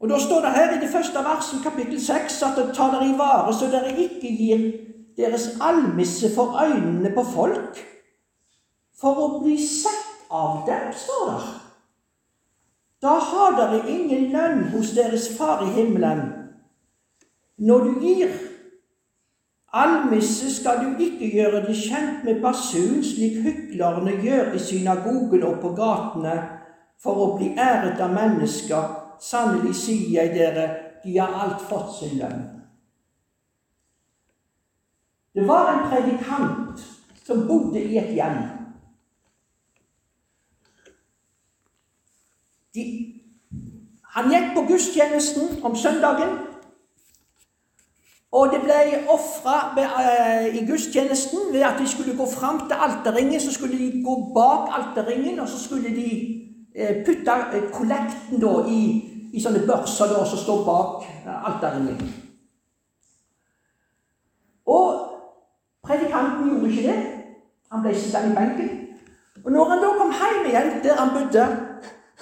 Og 0.00 0.10
Da 0.10 0.18
står 0.18 0.40
det 0.40 0.50
her 0.50 0.72
i 0.76 0.80
det 0.80 0.90
første 0.92 1.18
verset, 1.24 1.62
kapittel 1.62 2.00
6, 2.06 2.42
at 2.42 2.56
dere 2.56 2.74
tar 2.74 2.90
dere 2.90 3.06
i 3.08 3.18
vare 3.18 3.54
så 3.54 3.70
dere 3.72 3.94
ikke 3.96 4.32
gir 4.36 4.66
deres 5.16 5.46
almisse 5.60 6.34
for 6.34 6.58
øynene 6.60 7.14
på 7.14 7.24
folk, 7.24 7.78
for 9.00 9.14
å 9.14 9.28
bli 9.40 9.56
sett 9.66 10.26
av 10.30 10.66
dem, 10.66 10.90
står 10.92 11.30
det. 11.30 11.63
Da 13.04 13.18
har 13.20 13.56
dere 13.58 13.82
ingen 13.90 14.30
lønn 14.32 14.62
hos 14.72 14.94
deres 14.96 15.28
far 15.36 15.60
i 15.66 15.72
himmelen. 15.76 16.22
Når 17.60 17.84
du 17.84 18.00
gir 18.00 18.30
almisse, 19.76 20.48
skal 20.54 20.80
du 20.84 21.02
ikke 21.04 21.28
gjøre 21.34 21.66
det 21.66 21.76
kjent 21.76 22.24
med 22.24 22.40
basun, 22.40 23.02
slik 23.04 23.42
hyklerne 23.44 24.16
gjør 24.24 24.54
i 24.56 24.62
synagogen 24.62 25.44
og 25.44 25.60
på 25.60 25.74
gatene, 25.76 26.38
for 27.02 27.20
å 27.20 27.32
bli 27.36 27.52
æret 27.60 28.00
av 28.00 28.14
mennesker 28.16 29.00
Sannelig 29.24 29.76
sier 29.78 30.08
jeg 30.16 30.32
dere, 30.34 30.64
de 31.04 31.14
har 31.16 31.32
alt 31.44 31.62
fått 31.68 31.92
sin 31.98 32.18
lønn. 32.18 32.42
Det 35.34 35.46
var 35.48 35.70
en 35.70 35.86
predikant 35.90 36.82
som 37.24 37.46
bodde 37.48 37.80
i 37.80 37.98
et 37.98 38.10
hjem. 38.14 38.63
De, 42.74 42.84
Han 44.14 44.30
gikk 44.30 44.52
på 44.54 44.62
gudstjenesten 44.68 45.64
om 45.64 45.76
søndagen. 45.76 46.36
Og 48.34 48.50
det 48.50 48.60
ble 48.64 48.76
ofra 49.14 49.56
eh, 49.78 50.56
i 50.58 50.64
gudstjenesten 50.66 51.52
ved 51.52 51.62
at 51.66 51.78
de 51.78 51.86
skulle 51.88 52.16
gå 52.18 52.26
fram 52.30 52.60
til 52.66 52.78
alterringen. 52.86 53.40
Så 53.40 53.52
skulle 53.52 53.78
de 53.78 54.02
gå 54.04 54.14
bak 54.34 54.70
alterringen, 54.78 55.38
og 55.40 55.48
så 55.48 55.58
skulle 55.64 55.90
de 55.96 56.08
eh, 56.74 57.04
putte 57.06 57.36
eh, 57.54 57.68
kollekten 57.72 58.42
i, 58.68 58.80
i, 59.32 59.42
sånne 59.42 59.62
børser 59.66 60.10
da, 60.14 60.24
som 60.26 60.38
står 60.38 60.64
bak 60.66 61.06
alterringen. 61.26 62.00
Og 64.66 64.88
predikanten 65.82 66.50
gjorde 66.50 66.70
ikke 66.70 66.88
det. 66.88 66.98
Han 67.72 67.82
ble 67.82 67.94
sittende 67.98 68.32
i 68.32 68.38
benken. 68.38 68.74
Og 69.44 69.52
når 69.52 69.70
han 69.70 69.82
da 69.82 69.94
kom 69.98 70.12
hjem 70.18 70.46
igjen 70.48 70.74
der 70.82 70.98
han 70.98 71.14
bodde, 71.14 71.46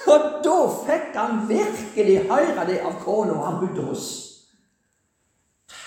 og 0.06 0.28
da 0.44 0.58
fikk 0.86 1.16
han 1.16 1.44
virkelig 1.48 2.18
høre 2.30 2.66
det 2.68 2.80
av 2.82 2.98
kona 3.04 3.38
han 3.44 3.60
bodde 3.60 3.86
hos. 3.90 4.06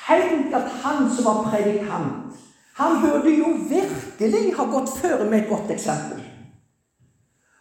Tenk 0.06 0.54
at 0.54 0.70
han 0.84 1.10
som 1.12 1.26
var 1.26 1.44
predikant, 1.50 2.38
han 2.78 3.02
burde 3.02 3.32
jo 3.32 3.56
virkelig 3.70 4.54
ha 4.58 4.66
gått 4.70 4.92
føre 5.00 5.26
med 5.30 5.44
et 5.44 5.50
godt 5.50 5.72
eksempel. 5.72 6.22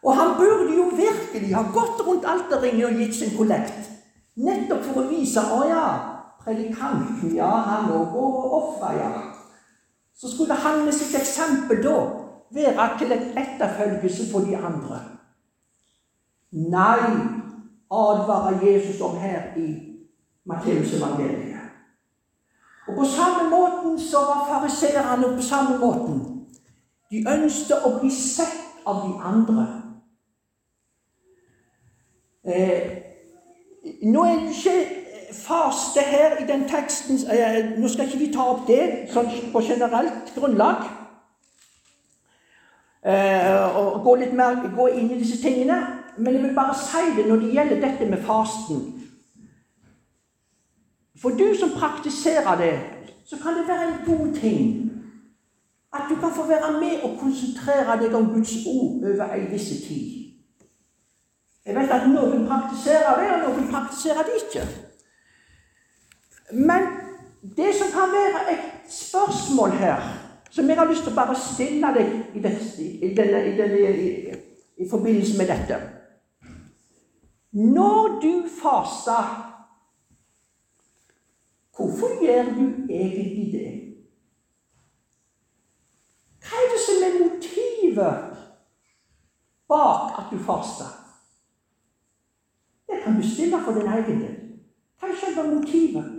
Og 0.05 0.17
han 0.17 0.35
burde 0.37 0.75
jo 0.77 0.89
virkelig 0.93 1.55
ha 1.55 1.63
gått 1.73 2.03
rundt 2.07 2.27
alterringen 2.29 2.91
og 2.91 2.99
gitt 3.01 3.15
sin 3.17 3.37
kollekt. 3.37 3.89
Nettopp 4.37 4.83
for 4.89 5.05
å 5.05 5.07
vise 5.09 5.41
å 5.41 5.63
ja, 5.69 5.85
predikanten, 6.43 7.33
ja, 7.39 7.49
han 7.69 7.93
òg 7.95 8.11
går 8.13 8.37
og 8.41 8.57
ofrer, 8.59 8.99
ja. 9.01 9.13
Så 10.15 10.31
skulle 10.31 10.55
han 10.55 10.85
med 10.85 10.95
sitt 10.95 11.15
eksempel 11.17 11.81
da 11.83 11.97
være 12.55 12.89
til 12.99 13.15
en 13.15 13.25
etterfølgelse 13.39 14.29
for 14.33 14.47
de 14.47 14.59
andre. 14.59 15.01
Nei, 16.55 17.11
advarer 17.91 18.63
Jesus 18.63 19.01
om 19.01 19.17
her 19.17 19.57
i 19.57 19.69
Matteus 20.45 20.95
evangeliet. 20.95 21.55
Og 22.89 22.95
på 22.95 23.05
samme 23.05 23.51
måten 23.51 23.99
så 24.01 24.17
var 24.17 24.47
fariseerne 24.49 25.37
på 25.37 25.43
samme 25.43 25.79
måten. 25.79 26.21
De 27.11 27.25
ønsket 27.29 27.87
å 27.87 27.97
bli 27.99 28.11
sett 28.11 28.87
av 28.87 29.03
de 29.07 29.13
andre. 29.25 29.67
Eh, 32.45 32.93
nå 34.03 34.25
er 34.25 34.41
det 34.45 34.53
ikke 34.53 35.35
faste 35.35 36.01
her 36.01 36.37
i 36.43 36.47
den 36.47 36.67
teksten 36.69 37.17
eh, 37.33 37.71
Nå 37.81 37.89
skal 37.89 38.05
ikke 38.05 38.19
vi 38.21 38.33
ta 38.35 38.45
opp 38.53 38.67
det 38.69 39.09
sånn 39.13 39.31
på 39.53 39.63
generelt 39.65 40.31
grunnlag. 40.37 40.85
Eh, 43.05 43.77
og 43.77 44.03
gå 44.05 44.17
mer 44.33 44.61
gå 44.77 44.89
inn 44.93 45.11
i 45.11 45.21
disse 45.25 45.41
tingene. 45.43 45.81
Men 46.19 46.35
jeg 46.35 46.43
vil 46.43 46.55
bare 46.55 46.75
si 46.79 47.17
det 47.17 47.29
når 47.29 47.37
det 47.37 47.53
gjelder 47.53 47.81
dette 47.81 48.11
med 48.11 48.23
fasten. 48.23 48.83
For 51.23 51.31
du 51.31 51.55
som 51.59 51.71
praktiserer 51.79 52.57
det, 52.59 52.81
så 53.25 53.37
kan 53.43 53.55
det 53.55 53.69
være 53.69 53.89
en 53.89 54.01
god 54.07 54.35
ting 54.35 54.91
at 55.95 56.03
du 56.11 56.15
kan 56.21 56.33
få 56.37 56.47
være 56.47 56.73
med 56.81 57.03
og 57.03 57.19
konsentrere 57.21 57.99
deg 58.03 58.15
om 58.15 58.27
Guds 58.27 58.55
ord 58.67 59.05
over 59.11 59.33
ei 59.35 59.45
viss 59.51 59.69
tid. 59.87 60.25
Jeg 61.67 61.77
vet 61.77 61.91
at 61.91 62.09
noen 62.09 62.47
praktiserer 62.49 63.21
det, 63.21 63.29
og 63.35 63.45
noen 63.45 63.71
praktiserer 63.71 64.27
det 64.27 64.35
ikke. 64.43 64.65
Men 66.53 66.83
det 67.57 67.71
som 67.79 67.89
kan 67.95 68.13
være 68.13 68.43
et 68.53 68.67
spørsmål 68.91 69.71
her, 69.71 70.03
som 70.51 70.69
jeg 70.69 70.77
har 70.77 70.91
lyst 70.91 71.03
til 71.03 71.13
å 71.13 71.17
bare 71.17 71.37
stille 71.39 71.95
deg 71.97 72.11
i, 72.35 72.43
denne, 72.43 72.69
i, 73.01 73.15
denne, 73.15 73.41
i, 73.49 73.55
denne, 73.57 74.37
i 74.77 74.91
forbindelse 74.91 75.39
med 75.39 75.51
dette 75.51 75.81
Når 77.55 78.21
du 78.21 78.49
faster 78.63 79.51
Hvorfor 81.77 82.25
gjør 82.25 82.45
du 82.45 82.93
egentlig 82.93 83.53
det? 83.53 83.71
Hva 86.39 86.59
er 86.61 86.69
det 86.73 86.81
som 86.85 87.03
er 87.07 87.15
motivet 87.25 88.37
bak 89.69 90.19
at 90.19 90.31
du 90.31 90.39
faster? 90.39 90.91
Det 92.87 93.01
kan 93.05 93.17
du 93.17 93.29
stille 93.29 93.61
for 93.65 93.73
din 93.73 93.89
egen 93.89 94.21
del. 94.21 94.37
Hva 94.99 95.09
er 95.09 95.19
selve 95.19 95.55
motivet? 95.55 96.11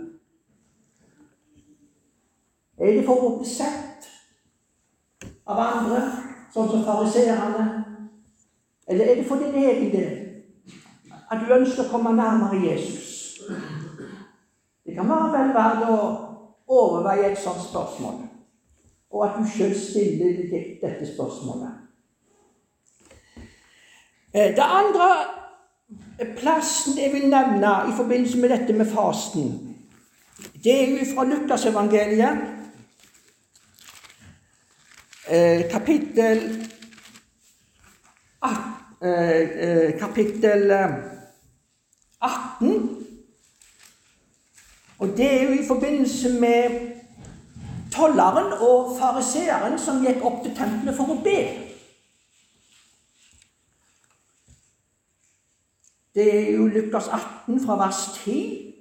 Er 2.78 2.92
det 2.92 3.06
for 3.06 3.24
å 3.24 3.32
bli 3.38 3.48
sett 3.48 4.08
av 5.46 5.60
andre, 5.60 6.02
sånn 6.52 6.68
som 6.68 6.84
fariseerne? 6.84 7.66
Eller 8.88 9.04
er 9.12 9.20
det 9.20 9.28
for 9.28 9.40
din 9.40 9.56
egen 9.56 9.92
del? 9.92 10.25
At 11.30 11.42
du 11.42 11.52
ønsker 11.54 11.86
å 11.86 11.90
komme 11.90 12.12
nærmere 12.14 12.60
Jesus? 12.62 13.40
Det 14.86 14.94
kan 14.94 15.08
være 15.10 15.32
vel 15.32 15.54
verdt 15.54 15.88
å 15.90 15.96
overveie 16.70 17.32
et 17.32 17.40
sånt 17.40 17.62
spørsmål, 17.62 18.20
og 19.10 19.24
at 19.26 19.38
du 19.38 19.48
sjøl 19.50 19.74
stiller 19.78 20.44
dette 20.82 21.08
spørsmålet. 21.08 21.82
Eh, 24.34 24.52
det 24.54 24.62
andre 24.62 25.08
plassen 26.38 26.98
jeg 26.98 27.12
vil 27.14 27.28
nevne 27.30 27.72
i 27.90 27.96
forbindelse 27.96 28.38
med 28.38 28.54
dette 28.54 28.78
med 28.78 28.90
fasten, 28.90 29.50
det 30.62 30.74
er 30.74 30.94
jo 30.94 31.10
fra 31.14 31.24
Lukasevangeliet, 31.26 32.46
eh, 35.28 35.66
kapittel 35.70 36.46
18 38.42 38.76
kapittel 39.98 40.72
18 42.26 43.06
og 44.98 45.08
det 45.08 45.32
er 45.32 45.42
jo 45.42 45.50
i 45.62 45.66
forbindelse 45.66 46.40
med 46.40 46.92
tolleren 47.92 48.52
og 48.52 48.96
fariseeren 48.98 49.78
som 49.78 50.04
gikk 50.04 50.24
opp 50.24 50.42
til 50.42 50.54
tempelet 50.56 50.96
for 50.96 51.12
å 51.12 51.18
be. 51.24 51.40
Det 56.16 56.26
er 56.32 56.50
jo 56.56 56.66
Lukas 56.72 57.10
18 57.12 57.60
fra 57.66 57.76
vers 57.76 58.00
10. 58.24 58.72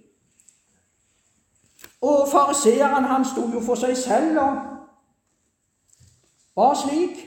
Og 2.02 2.28
fariseeren 2.32 3.10
han 3.12 3.26
sto 3.28 3.50
jo 3.54 3.60
for 3.66 3.76
seg 3.76 3.98
selv 4.00 4.40
og 4.40 4.62
var 6.56 6.78
slik. 6.80 7.26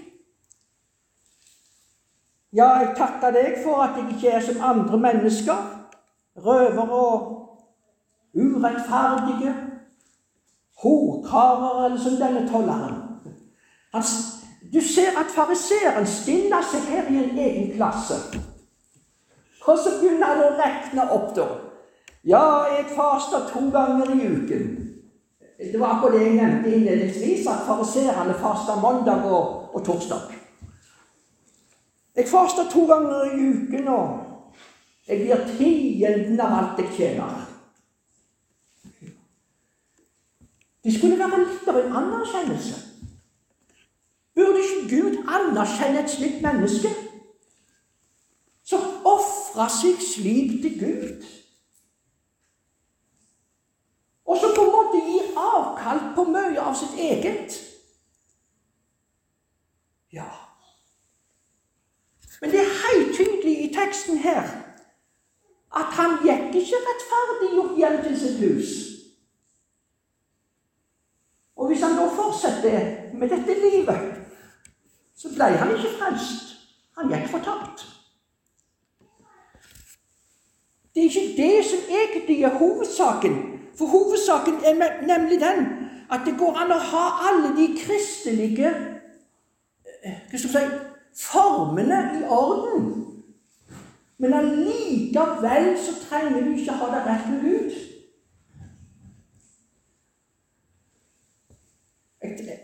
Ja, 2.57 2.71
jeg 2.81 2.95
takker 2.97 3.35
deg 3.37 3.59
for 3.61 3.85
at 3.85 3.99
jeg 4.01 4.15
ikke 4.15 4.31
er 4.33 4.41
som 4.47 4.63
andre 4.65 4.99
mennesker, 4.99 5.78
røvere 6.45 6.91
og 6.91 7.49
urettferdige, 8.35 9.55
horkarer 10.83 11.85
eller 11.85 11.99
som 11.99 12.13
denne 12.13 12.49
tolleren. 12.51 12.95
du 14.73 14.81
ser 14.81 15.19
at 15.19 15.31
fariseeren 15.35 16.07
stiller 16.07 16.63
seg 16.63 16.81
her 16.81 17.11
i 17.11 17.25
en 17.25 17.39
egen 17.39 17.73
klasse. 17.77 18.15
Og 19.69 19.79
så 19.79 19.91
begynner 20.01 20.27
han 20.27 20.45
å 20.45 20.53
regne 20.57 21.11
opp, 21.13 21.33
da. 21.37 21.47
Ja, 22.25 22.45
jeg 22.73 22.87
faster 22.97 23.49
to 23.53 23.69
ganger 23.71 24.11
i 24.15 24.27
uken. 24.27 24.89
Det 25.59 25.81
var 25.81 25.97
akkurat 25.97 26.13
det 26.13 26.25
jeg 26.25 26.37
nevnte 26.37 26.75
innledningsvis, 26.75 27.47
at 27.47 27.67
fariseerne 27.67 28.35
faster 28.35 28.81
mandag 28.81 29.25
og, 29.27 29.75
og, 29.75 29.85
torsdag. 29.85 30.33
Jeg 32.17 32.29
faster 32.29 32.71
to 32.71 32.87
ganger 32.87 33.25
i 33.25 33.49
uken, 33.49 33.89
og 33.89 34.28
jeg 35.09 35.25
gir 35.25 35.45
tienden 35.57 36.41
av 36.41 36.55
alt 36.59 36.81
jeg 36.83 36.91
tjener. 36.97 37.45
Det 40.85 40.95
skulle 40.95 41.19
være 41.19 41.41
litt 41.45 41.69
av 41.69 41.79
en 41.81 41.97
anerkjennelse. 42.03 42.77
Burde 44.37 44.61
ikke 44.63 44.89
Gud 44.93 45.17
anerkjenne 45.27 46.05
et 46.05 46.13
slikt 46.13 46.45
menneske 46.45 46.93
som 48.69 48.85
ofrer 49.09 49.73
seg 49.73 50.05
slik 50.05 50.59
til 50.63 50.77
Gud? 50.79 51.27
Og 54.29 54.37
som 54.37 54.53
på 54.55 54.67
en 54.67 54.75
måte 54.77 55.03
gir 55.09 55.33
avkall 55.41 56.05
på 56.15 56.29
mye 56.29 56.61
av 56.61 56.77
sitt 56.77 57.01
eget? 57.01 57.57
Ja. 60.13 60.29
Men 62.41 62.53
det 62.53 62.61
er 62.61 62.81
helt 62.85 63.17
tydelig 63.17 63.59
i 63.65 63.71
teksten 63.75 64.21
her 64.21 64.68
at 65.77 65.91
han 65.99 66.19
gikk 66.25 66.55
ikke 66.63 66.81
rettferdiggjort 66.87 67.77
hjem 67.77 67.99
til 68.05 68.21
sitt 68.21 68.39
hus. 68.41 68.71
Og 71.57 71.67
hvis 71.67 71.83
han 71.83 71.97
da 71.99 72.07
fortsetter 72.07 73.15
med 73.19 73.29
dette 73.29 73.55
livet, 73.61 74.01
så 75.17 75.29
ble 75.35 75.45
han 75.45 75.75
ikke 75.75 75.95
frelst. 75.99 76.55
Han 76.97 77.11
gikk 77.13 77.29
fortapt. 77.31 77.87
Det 80.95 81.05
er 81.05 81.09
ikke 81.11 81.43
det 81.43 81.65
som 81.65 81.79
egentlig 82.01 82.43
er 82.43 82.59
hovedsaken. 82.59 83.37
For 83.79 83.87
hovedsaken 83.87 84.55
er 84.65 85.07
nemlig 85.07 85.41
den 85.41 85.67
at 86.11 86.21
det 86.27 86.39
går 86.39 86.57
an 86.57 86.73
å 86.73 86.79
ha 86.91 87.05
alle 87.29 87.53
de 87.57 87.67
kristelige 87.77 88.71
eh, 90.03 90.17
hva 90.31 90.41
skal 90.41 90.55
si, 90.55 90.63
formene 91.19 91.99
i 92.19 92.23
orden. 92.25 92.87
Men 94.19 94.33
allikevel 94.33 95.79
så 95.79 96.09
trenger 96.09 96.45
du 96.45 96.51
ikke 96.51 96.73
ha 96.73 96.87
det 96.87 97.03
rett 97.07 97.29
med 97.31 97.41
Gud. 97.43 97.71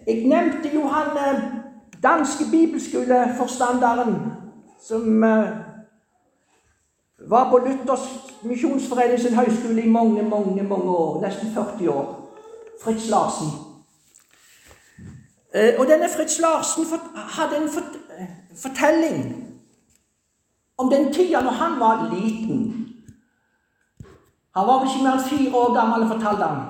Jeg, 0.07 0.27
nevnte 0.27 0.71
jo 0.75 0.87
han 0.89 1.17
eh, 1.17 1.45
danske 2.03 2.45
bibelskoleforstanderen 2.51 4.17
som 4.89 5.25
eh, 5.25 5.49
var 7.29 7.51
på 7.51 7.59
Luthers 7.59 8.09
misjonsforening 8.43 9.21
sin 9.21 9.35
høyskole 9.35 9.83
i 9.83 9.89
mange, 9.89 10.23
mange, 10.23 10.63
mange 10.63 10.91
år. 10.91 11.23
Nesten 11.23 11.55
40 11.55 11.89
år. 11.89 12.31
Fritz 12.85 13.09
Larsen. 13.11 13.47
Eh, 15.55 15.75
og 15.79 15.87
denne 15.87 16.09
Fritz 16.17 16.41
Larsen 16.41 16.85
hadde 17.15 17.57
en 17.57 17.71
fortelling 18.63 19.44
om 20.79 20.91
den 20.91 21.13
tida 21.13 21.41
når 21.41 21.51
han 21.51 21.81
var 21.81 22.15
liten. 22.15 22.87
Han 24.57 24.67
var 24.67 24.79
vel 24.81 24.89
ikke 24.89 25.05
mer 25.05 25.17
enn 25.19 25.29
fire 25.29 25.57
år 25.59 25.75
gammel, 25.75 26.07
fortalte 26.09 26.45
han. 26.45 26.63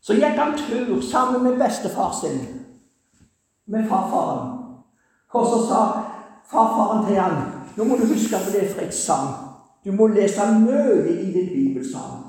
Så 0.00 0.14
gikk 0.14 0.38
han 0.38 0.54
tur 0.58 1.00
sammen 1.02 1.42
med 1.42 1.58
bestefar 1.58 2.14
sin, 2.20 2.38
med 3.66 3.88
farfaren. 3.88 4.54
Og 5.34 5.46
så 5.46 5.58
sa 5.68 5.80
farfaren 6.50 7.06
til 7.06 7.20
han 7.20 7.42
Nå 7.76 7.84
må 7.84 7.96
du 7.96 8.06
huske 8.10 8.38
på 8.42 8.50
det 8.50 8.70
Fritz 8.74 9.04
sa. 9.06 9.16
Du 9.84 9.92
må 9.92 10.06
lese 10.06 10.46
mye 10.60 11.04
i 11.12 11.32
din 11.32 11.50
bibel, 11.52 11.84
sa 11.92 11.98
han. 11.98 12.24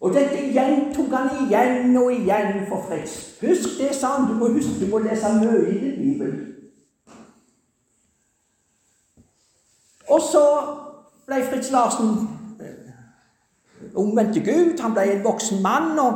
Og 0.00 0.14
dette 0.14 0.44
gjentok 0.54 1.10
han 1.12 1.32
igjen 1.44 1.96
og 1.98 2.12
igjen 2.12 2.62
for 2.68 2.84
Fritz. 2.88 3.16
Husk 3.40 3.74
det, 3.80 3.90
sa 3.96 4.14
han. 4.16 4.28
Du 4.30 4.38
må 4.38 4.52
huske, 4.54 4.78
du 4.80 4.86
må 4.90 5.02
lese 5.02 5.32
mye 5.40 5.64
i 5.66 5.78
din 5.80 5.98
bibel. 5.98 6.30
Og 10.10 10.20
så 10.20 10.44
ble 11.26 11.44
Fritz 11.46 11.70
Larsen 11.70 12.10
eh, 12.60 13.96
omvendt 13.96 14.32
til 14.32 14.44
Gud. 14.44 14.80
Han 14.82 14.94
ble 14.94 15.06
en 15.12 15.24
voksen 15.24 15.62
mann. 15.62 15.98
Og, 15.98 16.14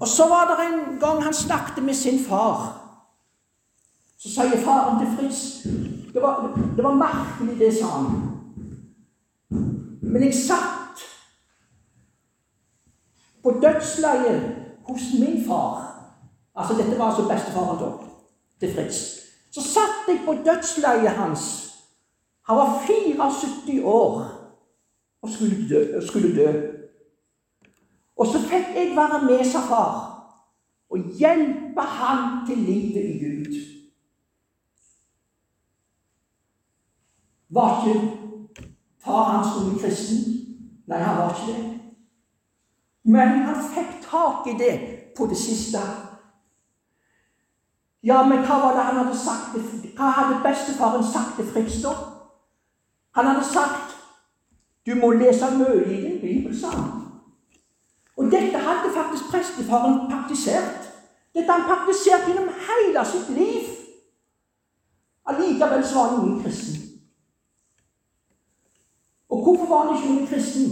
og 0.00 0.08
så 0.08 0.28
var 0.28 0.48
det 0.50 0.66
en 0.66 1.00
gang 1.00 1.22
han 1.24 1.34
snakket 1.34 1.84
med 1.84 1.94
sin 1.94 2.24
far. 2.28 2.82
Så 4.18 4.32
sier 4.32 4.64
faren 4.64 4.98
til 4.98 5.10
Fritz 5.16 5.66
Det 6.14 6.22
var, 6.22 6.58
det 6.76 6.84
var 6.84 6.94
merkelig, 6.94 7.58
det, 7.58 7.74
sa 7.76 7.86
han. 7.86 8.06
Men 10.00 10.22
jeg 10.24 10.34
satt 10.34 11.02
på 13.42 13.52
dødsleiet 13.62 14.54
hos 14.88 15.02
min 15.20 15.44
far. 15.48 15.82
Altså, 16.54 16.74
Dette 16.74 16.98
var 16.98 17.04
altså 17.04 17.28
bestefaren 17.28 17.98
til 18.60 18.74
Fritz. 18.74 18.96
Så 19.52 19.60
satt 19.62 20.08
jeg 20.08 20.22
på 20.24 20.32
dødsleiet 20.32 21.10
hans 21.10 21.65
han 22.46 22.56
var 22.56 22.82
74 22.86 23.84
år 23.84 24.36
og 25.22 25.30
skulle 25.30 25.68
dø. 25.68 26.00
Skulle 26.06 26.36
dø. 26.36 26.52
Og 28.16 28.26
så 28.26 28.38
fikk 28.40 28.76
jeg 28.76 28.92
være 28.96 29.22
med, 29.22 29.44
sa 29.44 29.60
far, 29.68 29.94
og 30.90 30.98
hjelpe 31.18 31.80
han 31.80 32.46
til 32.46 32.58
livet 32.58 33.04
i 33.04 33.18
Gud. 33.24 33.56
Var 37.48 37.86
ikke 37.86 38.00
far 39.04 39.22
hans 39.32 39.52
noen 39.56 39.78
kristen? 39.78 40.24
Nei, 40.86 40.98
han 40.98 41.18
var 41.18 41.34
ikke 41.34 41.52
det. 41.52 41.80
Men 43.04 43.28
han 43.28 43.62
fikk 43.74 44.00
tak 44.06 44.46
i 44.46 44.58
det 44.58 44.74
på 45.16 45.26
det 45.26 45.36
siste. 45.38 45.82
Ja, 48.06 48.22
men 48.22 48.46
hva 48.46 48.62
var 48.62 48.76
det 48.78 48.86
han 48.86 49.02
hadde 49.02 49.18
sagt? 49.18 49.58
Hva 49.98 50.10
hadde 50.14 50.42
bestefaren 50.46 51.04
sagt 51.04 51.36
til 51.36 51.50
Fritz 51.50 51.82
da? 51.82 52.15
Han 53.16 53.26
hadde 53.26 53.44
sagt 53.44 53.96
du 54.86 54.94
må 54.94 55.10
lese 55.10 55.48
mye 55.58 55.82
i 55.82 55.96
din 56.02 56.20
bibel, 56.20 56.52
sa 56.54 56.68
han. 56.70 56.90
Og 58.16 58.28
dette 58.30 58.58
hadde 58.58 58.92
faktisk 58.94 59.30
prestefaren 59.32 59.96
praktisert. 60.10 60.84
Dette 61.34 61.52
han 61.52 61.66
praktisert 61.66 62.28
gjennom 62.28 62.52
hele 62.68 63.02
sitt 63.08 63.32
liv. 63.34 63.72
Allikevel 65.26 65.82
var 65.94 66.08
han 66.08 66.20
ingen 66.20 66.42
kristen. 66.44 66.76
Og 69.28 69.42
hvorfor 69.42 69.66
var 69.66 69.86
han 69.86 69.96
ikke 69.96 70.12
ingen 70.12 70.26
kristen? 70.26 70.70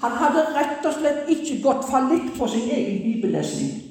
Han 0.00 0.12
hadde 0.12 0.46
rett 0.54 0.86
og 0.86 0.94
slett 0.94 1.28
ikke 1.32 1.58
gått 1.64 1.90
fallitt 1.90 2.32
på 2.38 2.48
sin 2.48 2.70
egen 2.70 3.02
bibellesning. 3.02 3.82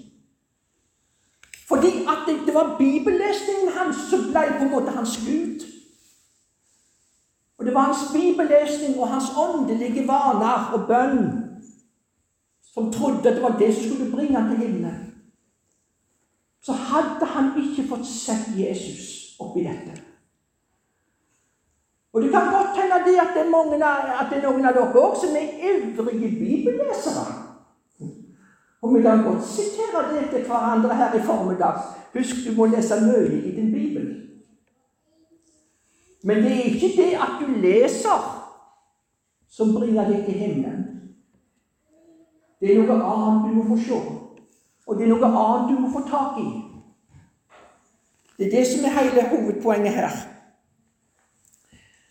Fordi 1.68 1.92
at 2.08 2.28
det, 2.28 2.40
det 2.46 2.54
var 2.54 2.78
bibellesningen 2.78 3.74
hans 3.76 4.08
som 4.10 4.30
ble 4.32 4.50
på 4.58 4.64
en 4.64 4.72
måte 4.72 4.94
hans 4.96 5.18
Gud. 5.28 5.75
Og 7.66 7.68
det 7.68 7.76
var 7.76 7.82
hans 7.82 8.12
bibellesning 8.14 9.00
og 9.02 9.08
hans 9.10 9.30
åndelige 9.38 10.04
vaner 10.08 10.70
og 10.74 10.84
bønn 10.88 11.24
som 12.74 12.92
trodde 12.94 13.24
det 13.34 13.42
var 13.42 13.56
det 13.58 13.74
som 13.74 13.84
skulle 13.84 14.12
bringe 14.12 14.38
ham 14.38 14.50
til 14.50 14.58
himmelen. 14.58 15.00
Så 16.62 16.74
hadde 16.74 17.26
han 17.26 17.48
ikke 17.58 17.88
fått 17.90 18.06
sett 18.06 18.52
Jesus 18.58 19.34
oppi 19.40 19.64
dette. 19.64 19.98
Og 22.14 22.22
Det 22.22 22.32
kan 22.32 22.54
godt 22.54 22.78
hende 22.78 23.02
det 23.08 23.18
at 23.20 23.34
det 23.34 23.42
er, 23.46 23.50
mange, 23.50 23.86
at 24.20 24.30
det 24.30 24.38
er 24.38 24.46
noen 24.46 24.66
av 24.66 24.78
dere 24.78 25.02
òg 25.02 25.18
som 25.24 25.34
er 25.34 25.58
ivrige 25.72 26.30
bibellesere. 26.38 27.26
Og 28.82 28.94
vi 28.94 29.02
kan 29.02 29.24
godt 29.24 29.44
sitere 29.44 30.06
det 30.14 30.30
til 30.30 30.46
hverandre 30.46 30.96
her 30.96 31.18
i 31.18 31.24
formiddag. 31.26 31.82
Husk, 32.14 32.46
du 32.46 32.54
må 32.58 32.66
lese 32.66 33.02
mye 33.02 33.42
i 33.42 33.56
din 33.56 33.74
bibel. 33.74 34.15
Men 36.26 36.38
det 36.44 36.52
er 36.52 36.64
ikke 36.64 36.94
det 36.98 37.12
at 37.22 37.34
du 37.42 37.52
leser, 37.62 38.22
som 39.50 39.74
bringer 39.76 40.08
deg 40.10 40.24
til 40.26 40.34
himmelen. 40.34 40.80
Det 42.60 42.72
er 42.72 42.82
noe 42.82 42.96
annet 42.98 43.44
du 43.46 43.60
må 43.60 43.66
få 43.68 43.78
se, 43.84 44.00
og 44.88 44.98
det 44.98 45.06
er 45.06 45.12
noe 45.12 45.30
annet 45.30 45.70
du 45.70 45.84
må 45.84 45.92
få 45.94 46.02
tak 46.10 46.40
i. 46.42 46.48
Det 48.40 48.48
er 48.48 48.56
det 48.58 48.66
som 48.68 48.88
er 48.88 48.98
hele 48.98 49.28
hovedpoenget 49.30 49.94
her. 49.94 50.18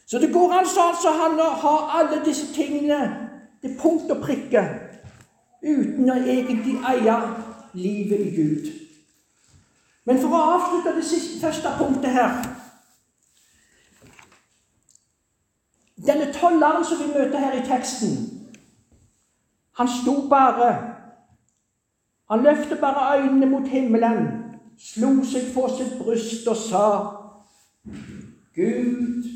Så 0.07 0.19
det 0.23 0.33
går 0.33 0.59
altså, 0.61 1.11
an 1.11 1.41
å 1.43 1.51
ha 1.67 1.77
alle 1.99 2.23
disse 2.25 2.53
tingene 2.55 3.03
til 3.65 3.75
punkt 3.81 4.11
og 4.15 4.23
prikke 4.23 4.63
uten 5.65 6.11
å 6.11 6.23
egentlig 6.23 6.79
eie 6.87 7.21
livet 7.75 8.29
i 8.29 8.35
Gud. 8.37 8.75
Men 10.07 10.23
for 10.23 10.37
å 10.37 10.49
avslutte 10.55 11.01
det 11.01 11.09
siste, 11.09 11.41
første 11.43 11.75
punktet 11.81 12.15
her 12.15 12.45
Denne 15.97 16.33
tolleren 16.33 16.85
som 16.85 16.99
vi 16.99 17.13
møter 17.13 17.39
her 17.39 17.53
i 17.59 17.67
teksten, 17.67 18.17
han 19.79 19.89
sto 19.89 20.29
bare 20.29 20.91
Han 22.31 22.43
løftet 22.43 22.81
bare 22.81 23.21
øynene 23.21 23.47
mot 23.47 23.69
himmelen, 23.69 24.29
slo 24.79 25.11
seg 25.29 25.51
for 25.53 25.69
sitt 25.69 25.99
bryst 25.99 26.47
og 26.49 26.57
sa 26.57 26.87
Gud, 28.57 29.27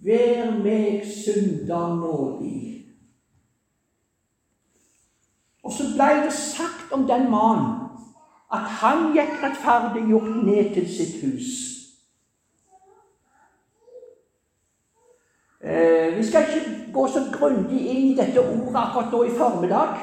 vær 0.00 0.54
meg 0.64 1.04
synder 1.06 1.92
nådig. 2.00 2.62
Og 5.62 5.72
så 5.76 5.90
ble 5.92 6.08
det 6.24 6.32
sagt 6.32 6.92
om 6.92 7.04
den 7.06 7.28
mannen 7.30 7.82
at 8.52 8.64
han 8.80 9.12
gikk 9.16 9.36
rettferdiggjort 9.42 10.32
ned 10.46 10.74
til 10.74 10.88
sitt 10.96 11.20
hus. 11.24 11.52
Eh, 15.62 16.01
vi 16.16 16.24
skal 16.26 16.46
ikke 16.48 16.92
gå 16.92 17.06
så 17.08 17.20
grundig 17.32 17.80
inn 17.90 18.10
i 18.10 18.16
dette 18.16 18.40
ordet 18.40 18.76
akkurat 18.76 19.12
nå 19.12 19.22
i 19.24 19.36
formiddag. 19.36 19.98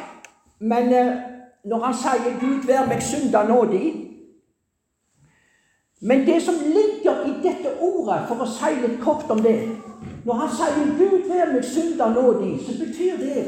Men 0.60 0.94
eh, 0.94 1.18
når 1.66 1.84
han 1.86 1.94
sier 1.94 2.40
'Gud 2.40 2.68
vær 2.68 2.88
meg 2.88 3.04
synda 3.04 3.44
nådig' 3.48 4.06
Men 6.02 6.26
det 6.26 6.42
som 6.42 6.56
ligger 6.64 7.26
i 7.28 7.34
dette 7.44 7.74
ordet, 7.82 8.22
for 8.28 8.40
å 8.40 8.46
si 8.48 8.70
litt 8.80 9.02
kort 9.04 9.32
om 9.32 9.42
det 9.44 9.58
Når 10.26 10.34
han 10.34 10.54
sier 10.56 10.94
'Gud 10.98 11.28
vær 11.28 11.54
meg 11.54 11.66
synda 11.66 12.08
nådig', 12.14 12.60
så 12.66 12.78
betyr 12.86 13.18
det 13.18 13.44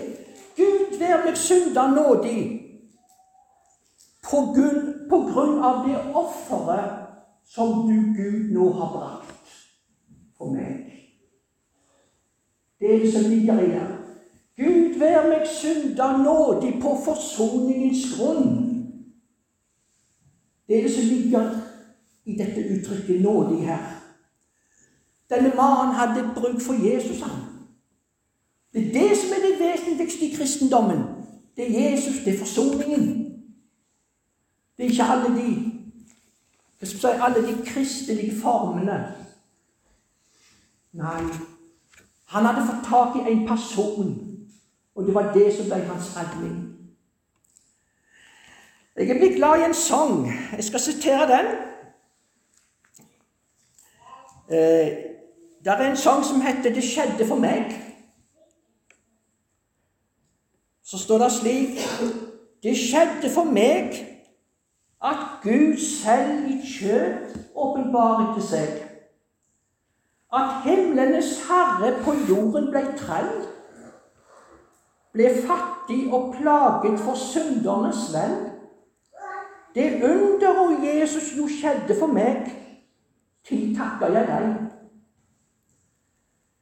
'Gud 0.57 0.99
vær 0.99 1.25
meg 1.25 1.37
synda 1.37 1.87
nådig' 1.87 2.61
på 4.31 4.37
grunn, 4.55 5.07
på 5.09 5.17
grunn 5.17 5.63
av 5.63 5.87
det 5.87 5.97
offeret 6.15 7.01
som 7.45 7.87
du, 7.87 7.97
Gud, 8.15 8.53
nå 8.53 8.69
har 8.71 8.91
brakt 8.93 9.55
for 10.37 10.53
meg. 10.55 10.80
Det 12.81 12.95
er 12.95 12.99
det 12.99 13.13
som 13.13 13.29
ligger 13.29 13.59
i 13.59 13.69
det. 13.69 13.87
Gud 14.57 14.99
vær 14.99 15.27
meg 15.29 15.45
synder 15.47 16.17
nådig 16.17 16.73
på 16.81 16.95
forsoningens 17.05 18.07
grunn. 18.15 18.47
Det 20.67 20.77
er 20.77 20.81
det 20.87 20.93
som 20.95 21.03
ligger 21.03 21.51
i 22.25 22.37
dette 22.37 22.65
uttrykket 22.73 23.21
'nådig' 23.21 23.65
her. 23.65 24.01
Denne 25.29 25.53
mannen 25.55 25.95
hadde 25.95 26.33
bruk 26.35 26.61
for 26.61 26.73
Jesus. 26.73 27.21
han. 27.21 27.41
Det 28.73 28.87
er 28.87 28.93
det 28.93 29.17
som 29.17 29.29
er 29.35 29.41
det 29.47 29.59
vesentligste 29.59 30.25
i 30.25 30.35
kristendommen. 30.35 31.01
Det 31.55 31.63
er 31.67 31.91
Jesus, 31.91 32.23
det 32.25 32.33
er 32.33 32.39
forsoningen. 32.39 33.33
Det 34.77 34.85
er 34.85 34.89
ikke 34.89 35.03
alle 35.03 35.29
de, 35.39 35.71
alle 37.03 37.47
de 37.47 37.65
kristelige 37.65 38.41
formene 38.41 39.15
Nei, 40.93 41.23
han 42.31 42.45
hadde 42.45 42.67
fått 42.67 42.85
tak 42.87 43.15
i 43.15 43.31
en 43.31 43.47
person, 43.47 44.11
og 44.95 45.05
det 45.05 45.15
var 45.15 45.33
det 45.33 45.49
som 45.55 45.65
ble 45.67 45.79
hans 45.83 46.13
redning. 46.15 46.59
Jeg 48.95 49.09
er 49.09 49.19
blitt 49.19 49.35
glad 49.35 49.59
i 49.59 49.65
en 49.65 49.73
sang. 49.75 50.31
Jeg 50.51 50.63
skal 50.63 50.79
sitere 50.79 51.27
den. 51.27 51.49
Eh, 54.51 54.91
det 55.63 55.73
er 55.73 55.83
en 55.89 55.97
sang 55.97 56.23
som 56.25 56.41
heter 56.41 56.73
'Det 56.73 56.83
skjedde 56.83 57.27
for 57.27 57.35
meg'. 57.35 57.75
Så 60.83 60.97
står 60.97 61.17
det 61.17 61.31
slik 61.31 61.79
Det 62.63 62.77
skjedde 62.77 63.33
for 63.33 63.43
meg 63.43 64.07
at 65.03 65.17
Gud 65.43 65.77
selv 66.03 66.51
i 66.51 66.61
kjøtt 66.67 67.37
åpenbaret 67.55 68.43
seg. 68.43 68.80
At 70.33 70.63
himlenes 70.63 71.47
herre 71.47 71.91
på 72.03 72.13
jorden 72.29 72.69
ble 72.71 72.83
trell, 72.97 73.31
ble 75.11 75.27
fattig 75.43 76.05
og 76.13 76.35
plaget 76.37 76.99
for 77.03 77.19
syndernes 77.19 78.07
venn. 78.13 78.37
Det 79.75 80.03
underet 80.03 80.83
Jesus 80.87 81.33
jo 81.37 81.47
skjedde 81.51 81.95
for 81.99 82.11
meg, 82.11 82.47
til 83.47 83.73
takker 83.75 84.13
jeg 84.15 84.27
deg. 84.27 84.51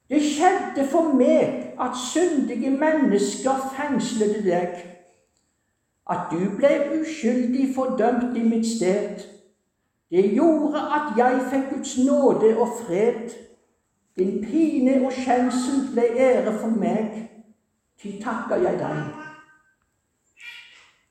Det 0.09 0.21
skjedde 0.25 0.87
for 0.89 1.13
meg 1.13 1.75
at 1.79 1.97
syndige 1.97 2.71
mennesker 2.73 3.69
fengslet 3.75 4.39
deg 4.45 4.79
at 6.09 6.31
du 6.31 6.41
ble 6.57 6.71
uskyldig 6.99 7.75
fordømt 7.75 8.37
i 8.37 8.43
mitt 8.43 8.67
sted. 8.67 9.21
Det 10.09 10.31
gjorde 10.33 10.81
at 10.97 11.17
jeg 11.17 11.41
fikk 11.51 11.69
Guds 11.73 11.97
nåde 11.97 12.57
og 12.57 12.67
fred. 12.79 13.29
Din 14.17 14.43
pine 14.43 15.05
og 15.05 15.11
skjemsel 15.11 15.89
ble 15.93 16.05
ære 16.17 16.53
for 16.59 16.69
meg. 16.79 17.29
Til 18.01 18.21
takker 18.23 18.63
jeg 18.63 18.79
deg. 18.79 18.99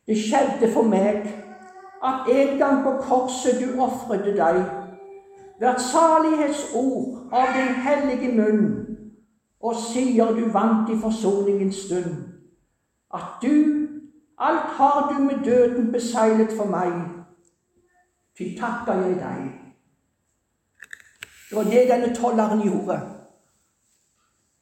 Det 0.06 0.16
skjedde 0.16 0.72
for 0.72 0.88
meg 0.88 1.26
at 2.04 2.28
en 2.32 2.58
gang 2.58 2.82
på 2.84 2.94
korset 3.02 3.60
du 3.60 3.80
ofret 3.82 4.24
deg. 4.24 4.62
Hvert 5.58 5.82
salighetsord 5.82 7.28
av 7.34 7.50
din 7.56 7.74
hellige 7.82 8.30
munn, 8.36 8.68
og 9.60 9.74
sier 9.76 10.32
du 10.38 10.46
vant 10.54 10.90
i 10.90 10.96
forsoningens 11.02 11.82
stund. 11.86 12.14
At 13.14 13.42
du 13.42 13.88
Alt 14.40 14.70
har 14.78 15.12
du 15.12 15.22
med 15.22 15.44
døden 15.44 15.92
beseglet 15.92 16.52
for 16.56 16.64
meg. 16.64 16.92
Til 18.36 18.58
takker 18.58 18.92
jeg 19.02 19.14
deg. 19.14 19.67
Det 21.50 21.56
var 21.56 21.64
det 21.64 21.88
denne 21.88 22.14
tolleren 22.14 22.60
gjorde. 22.62 23.00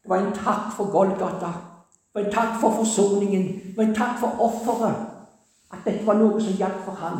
Det 0.02 0.10
var 0.10 0.16
en 0.16 0.34
takk 0.34 0.72
for 0.76 0.90
Golgata. 0.90 1.46
Det 1.46 2.14
var 2.14 2.20
en 2.20 2.32
takk 2.32 2.60
for 2.60 2.70
forsoningen. 2.70 3.46
Det 3.46 3.76
var 3.76 3.84
en 3.84 3.94
takk 3.94 4.20
for 4.20 4.40
offeret. 4.40 5.06
At 5.72 5.78
dette 5.84 6.06
var 6.06 6.14
noe 6.14 6.40
som 6.40 6.52
gjaldt 6.52 6.84
for 6.84 6.92
ham. 6.92 7.18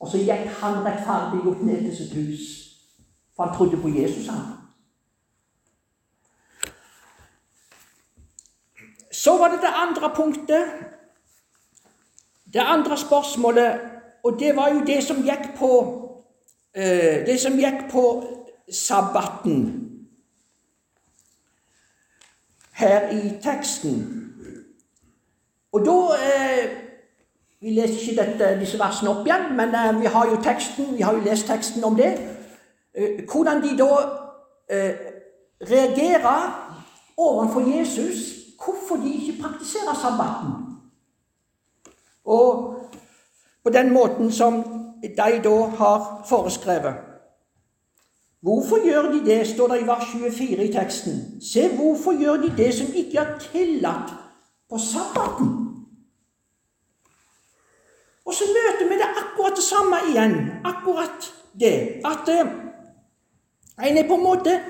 Og 0.00 0.08
så 0.08 0.18
gikk 0.18 0.44
han 0.60 0.84
rettferdig 0.84 1.40
opp 1.48 1.62
ned 1.64 1.86
til 1.86 1.96
sitt 1.96 2.12
hus. 2.14 2.44
For 3.36 3.46
han 3.46 3.56
trodde 3.56 3.80
på 3.80 3.88
Jesus, 3.88 4.28
han. 4.28 4.44
Så 9.12 9.38
var 9.38 9.48
det 9.48 9.60
det 9.60 9.72
andre 9.74 10.14
punktet. 10.14 10.68
Det 12.52 12.60
andre 12.60 12.96
spørsmålet, 12.96 13.80
og 14.24 14.40
det 14.40 14.56
var 14.56 14.68
jo 14.68 14.84
det 14.84 15.04
som 15.04 15.16
gikk 15.16 15.56
på 15.58 15.72
eh, 16.76 17.26
Det 17.26 17.40
som 17.40 17.58
gikk 17.58 17.90
på 17.90 18.04
sabbaten 18.72 19.82
her 22.72 23.08
i 23.10 23.32
teksten. 23.42 24.22
Og 25.72 25.86
da 25.86 26.00
eh, 26.16 26.82
Vi 27.60 27.70
leser 27.72 28.00
ikke 28.00 28.22
dette, 28.22 28.60
disse 28.60 28.78
versene 28.78 29.10
opp 29.10 29.26
igjen, 29.26 29.46
men 29.56 29.74
eh, 29.74 30.00
vi 30.00 30.06
har 30.06 30.26
jo 30.28 30.36
teksten, 30.44 30.96
vi 30.96 31.02
har 31.02 31.16
jo 31.16 31.24
lest 31.24 31.46
teksten 31.48 31.84
om 31.84 31.96
det. 31.96 32.12
Eh, 32.94 33.24
hvordan 33.24 33.62
de 33.62 33.72
da 33.78 33.88
eh, 34.70 34.94
reagerer 35.64 36.52
overfor 37.16 37.60
Jesus 37.76 38.36
hvorfor 38.64 38.96
de 38.96 39.14
ikke 39.14 39.42
praktiserer 39.42 39.94
sabbaten. 39.94 40.52
Og 42.24 42.76
på 43.64 43.70
den 43.70 43.92
måten 43.92 44.32
som 44.32 44.85
de 45.08 45.42
da 45.44 45.56
har 45.78 46.24
foreskrevet. 46.28 46.94
Hvorfor 48.40 48.86
gjør 48.86 49.12
de 49.12 49.24
det, 49.24 49.46
står 49.46 49.68
det 49.68 49.80
i 49.80 49.86
vers 49.86 50.04
24 50.12 50.64
i 50.64 50.72
teksten. 50.72 51.42
Se, 51.42 51.76
hvorfor 51.76 52.20
gjør 52.20 52.36
de 52.36 52.52
det 52.56 52.74
som 52.74 52.86
ikke 52.94 53.18
er 53.18 53.38
tillatt 53.38 54.12
på 54.70 54.78
sabbaten? 54.78 55.48
Og 58.26 58.34
så 58.34 58.44
møter 58.50 58.88
vi 58.88 59.00
det 59.00 59.08
akkurat 59.22 59.56
det 59.56 59.64
samme 59.64 59.96
igjen. 60.10 60.36
Akkurat 60.64 61.34
det. 61.60 61.74
At 62.04 62.28
eh, 62.28 62.46
en 63.88 63.98
er 63.98 64.08
på 64.08 64.14
en 64.14 64.22
måte 64.22 64.60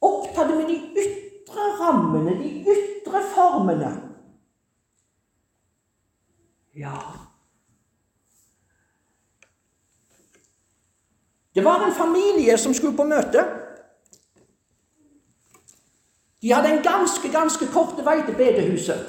opptatt 0.00 0.50
med 0.50 0.66
de 0.66 0.80
ytre 1.04 1.70
rammene, 1.80 2.36
de 2.42 2.52
ytre 2.74 3.22
formene. 3.34 3.94
Ja 6.74 7.27
Det 11.58 11.64
var 11.64 11.86
en 11.86 11.92
familie 11.92 12.58
som 12.58 12.74
skulle 12.74 12.96
på 12.96 13.04
møte. 13.04 13.44
De 16.42 16.52
hadde 16.52 16.68
en 16.68 16.82
ganske, 16.82 17.28
ganske 17.32 17.66
kort 17.72 17.98
vei 18.06 18.20
til 18.26 18.36
bedehuset. 18.38 19.00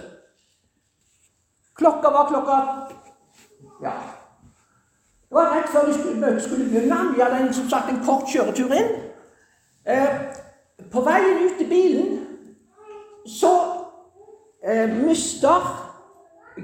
Klokka 1.78 2.10
var 2.10 2.26
klokka 2.30 2.56
Ja. 3.84 3.92
Det 5.30 5.36
var 5.36 5.54
rett 5.56 5.70
før 5.70 5.86
de 5.86 5.94
skulle, 5.94 6.20
møtet 6.20 6.44
skulle 6.44 6.66
begynne. 6.66 6.98
De 7.16 7.24
hadde 7.24 7.38
en, 7.48 7.54
som 7.54 7.70
sagt 7.70 7.90
en 7.90 8.02
kort 8.06 8.26
kjøretur 8.34 8.74
inn. 8.74 8.90
Eh, 9.86 10.10
på 10.92 11.02
veien 11.06 11.46
ut 11.46 11.58
til 11.58 11.70
bilen 11.70 12.26
så 13.28 13.54
eh, 14.66 14.90
mister 15.06 15.70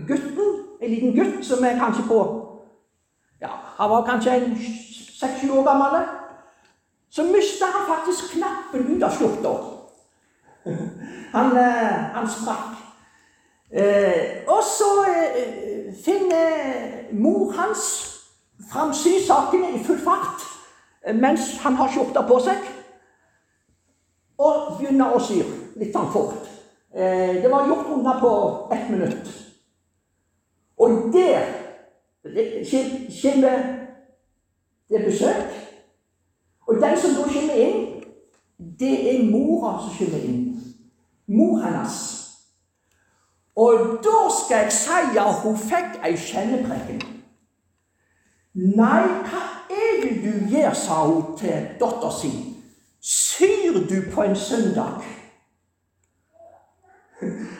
gutten, 0.07 0.49
en 0.81 0.89
liten 0.89 1.13
gutt 1.13 1.45
som 1.45 1.63
er 1.63 1.77
kanskje 1.77 2.07
på 2.09 2.19
ja, 3.41 3.53
Han 3.77 3.89
var 3.89 4.05
kanskje 4.05 4.39
seks-sju 5.19 5.51
år 5.51 5.63
gammel. 5.63 6.05
Så 7.09 7.23
mista 7.23 7.65
han 7.65 7.87
faktisk 7.87 8.31
knappen 8.31 8.95
ut 8.95 9.03
av 9.03 9.11
skjorta. 9.15 9.55
Han, 11.31 11.57
eh, 11.57 11.93
han 12.13 12.29
sprakk. 12.29 12.75
Eh, 13.71 14.43
og 14.47 14.63
så 14.63 15.05
eh, 15.09 15.93
finner 16.05 17.13
mor 17.13 17.51
hans 17.51 17.85
fram 18.71 18.93
sysakene 18.93 19.71
i 19.75 19.83
full 19.83 19.99
fart 19.99 20.43
mens 21.13 21.57
han 21.61 21.75
har 21.75 21.91
skjorta 21.93 22.23
på 22.25 22.39
seg, 22.41 22.63
og 24.41 24.79
begynner 24.79 25.13
å 25.13 25.19
sy 25.21 25.35
litt 25.77 25.91
sånn 25.93 26.07
fort. 26.09 26.47
Det 26.89 27.45
var 27.51 27.67
gjort 27.69 27.91
unna 27.93 28.15
på 28.17 28.31
ett 28.73 28.87
minutt. 28.89 29.29
Og 30.81 31.13
der 31.13 31.45
kommer 33.21 33.84
det 34.89 35.01
er 35.01 35.05
besøk. 35.05 35.45
Og 36.67 36.75
den 36.75 36.99
som 37.01 37.15
da 37.17 37.23
kommer 37.23 37.53
inn, 37.53 38.03
det 38.79 38.93
er 39.11 39.25
mora 39.31 39.77
som 39.81 39.97
kommer 39.97 40.23
inn. 40.23 40.43
Mor 41.27 41.59
hennes. 41.59 41.97
Og 43.55 43.99
da 44.03 44.21
skal 44.45 44.65
jeg 44.65 44.71
si 44.75 45.19
at 45.19 45.41
hun 45.43 45.57
fikk 45.57 45.99
ei 46.03 46.15
kjennepreken. 46.19 47.03
Nei, 48.55 49.03
hva 49.27 49.43
er 49.71 50.01
det 50.03 50.15
du 50.23 50.49
gjør, 50.51 50.73
sa 50.73 51.05
hun 51.07 51.37
til 51.39 51.69
datteren 51.79 52.19
sin. 52.19 52.41
Syr 53.01 53.81
du 53.89 53.97
på 54.13 54.23
en 54.23 54.35
søndag? 54.35 55.03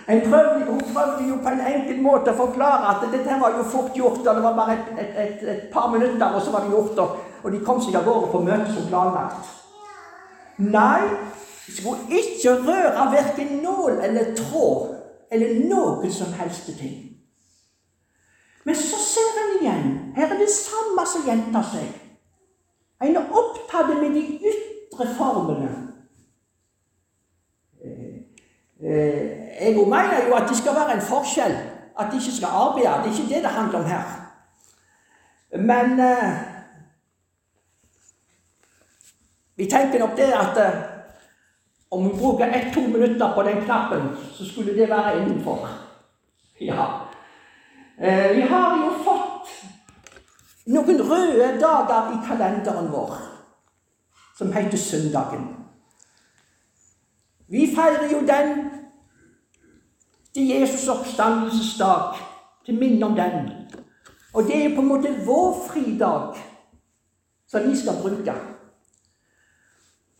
En 0.08 0.22
prøvde, 0.22 0.66
hun 0.66 0.82
prøvde 0.94 1.30
jo 1.30 1.36
på 1.42 1.50
en 1.50 1.62
enkel 1.66 2.02
måte 2.02 2.30
å 2.30 2.38
forklare 2.38 2.92
at 2.92 3.06
dette 3.10 3.38
var 3.42 3.56
jo 3.58 3.64
fort 3.70 3.96
gjort. 3.98 4.20
og 4.22 4.36
Det 4.36 4.44
var 4.44 4.58
bare 4.58 4.76
et, 4.78 4.92
et, 5.02 5.16
et, 5.24 5.48
et 5.50 5.64
par 5.74 5.90
minutter, 5.92 6.26
og 6.26 6.42
så 6.42 6.52
var 6.54 6.66
det 6.66 6.76
gjort. 6.76 7.00
Og, 7.02 7.24
og 7.44 7.52
de 7.52 7.62
kom 7.66 7.82
seg 7.82 7.98
av 7.98 8.06
gårde 8.06 8.30
på 8.34 8.44
møtet 8.46 8.76
som 8.76 8.86
planlagt. 8.92 9.50
Nei, 10.62 11.02
skulle 11.66 12.22
ikke 12.22 12.54
røre 12.68 13.08
verken 13.16 13.58
nål 13.64 13.98
eller 14.06 14.36
tråd 14.38 14.94
eller 15.34 15.66
noen 15.66 16.14
som 16.14 16.34
helst 16.38 16.70
ting. 16.78 17.02
Men 18.66 18.76
så 18.76 18.98
ser 19.02 19.42
en 19.42 19.58
igjen. 19.60 19.90
Her 20.16 20.32
er 20.34 20.40
det 20.40 20.50
samme 20.54 21.06
som 21.10 21.26
gjentar 21.26 21.66
seg. 21.74 21.90
En 23.02 23.18
er 23.18 23.34
opptatt 23.42 23.92
med 24.00 24.16
de 24.16 24.24
ytre 24.54 25.10
formene. 25.18 25.74
Eh, 28.86 29.45
jeg 29.62 29.76
mener 29.76 30.28
jo 30.28 30.36
at 30.36 30.50
det 30.50 30.58
skal 30.58 30.76
være 30.76 30.94
en 30.94 31.02
forskjell. 31.02 31.56
At 32.00 32.12
de 32.12 32.18
ikke 32.18 32.38
skal 32.38 32.48
arbeide. 32.52 33.04
Det 33.04 33.12
er 33.12 33.18
ikke 33.18 33.36
det 33.36 33.44
det 33.44 33.52
handler 33.52 33.80
om 33.80 33.86
her. 33.86 34.08
Men 35.58 36.00
eh, 36.00 36.56
Vi 39.58 39.66
tenker 39.66 40.00
nok 40.00 40.18
det 40.18 40.34
at 40.36 40.58
eh, 40.58 40.82
om 41.92 42.04
vi 42.04 42.18
bruker 42.20 42.46
ett-to 42.46 42.82
minutter 42.82 43.34
på 43.36 43.44
den 43.44 43.62
knappen, 43.64 44.10
så 44.32 44.46
skulle 44.46 44.76
det 44.76 44.90
være 44.90 45.22
innenfor. 45.22 45.68
Ja. 46.62 46.86
Eh, 48.02 48.36
vi 48.36 48.42
har 48.42 48.78
jo 48.78 48.90
fått 49.04 49.54
noen 50.66 51.00
røde 51.12 51.48
dager 51.62 52.12
i 52.12 52.20
kalenderen 52.28 52.92
vår 52.92 53.16
som 54.38 54.52
heter 54.52 54.78
søndagen. 54.78 55.48
Vi 57.48 57.70
feirer 57.76 58.12
jo 58.12 58.20
den 58.28 58.72
til 60.36 60.52
Jesus' 60.52 60.92
oppstandelsesdag, 60.92 62.18
til 62.66 62.80
minne 62.80 63.06
om 63.06 63.16
den. 63.16 63.50
Og 64.34 64.44
det 64.44 64.66
er 64.66 64.76
på 64.76 64.82
en 64.82 64.88
måte 64.88 65.16
vår 65.26 65.68
fridag 65.70 66.36
som 67.48 67.70
vi 67.70 67.78
skal 67.78 68.02
bruke. 68.02 68.34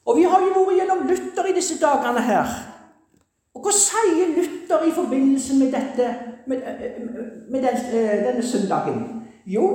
Og 0.06 0.18
vi 0.18 0.24
har 0.24 0.40
jo 0.40 0.54
vært 0.54 0.78
gjennom 0.78 1.02
Luther 1.10 1.50
i 1.50 1.56
disse 1.58 1.76
dagene 1.82 2.22
her. 2.24 2.54
Og 3.56 3.66
hva 3.66 3.74
sier 3.76 4.32
Luther 4.38 4.86
i 4.88 4.94
forbindelse 4.96 5.58
med, 5.60 5.74
dette, 5.74 6.08
med, 6.48 6.64
med 7.52 7.66
den, 7.66 7.82
eh, 7.92 8.24
denne 8.28 8.44
søndagen? 8.44 9.02
Jo, 9.46 9.68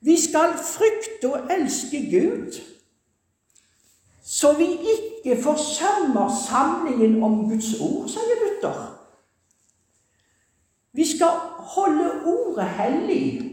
vi 0.00 0.16
skal 0.20 0.56
frykte 0.58 1.30
og 1.30 1.52
elske 1.54 2.00
Gud, 2.10 2.58
så 4.24 4.52
vi 4.58 4.66
ikke 4.94 5.42
forsømmer 5.42 6.32
samlingen 6.48 7.22
om 7.22 7.44
Guds 7.50 7.80
ord, 7.80 8.08
sier 8.08 8.42
Luther. 8.42 9.01
Vi 10.92 11.16
skal 11.16 11.28
holde 11.74 12.10
ordet 12.24 12.68
hellig 12.68 13.52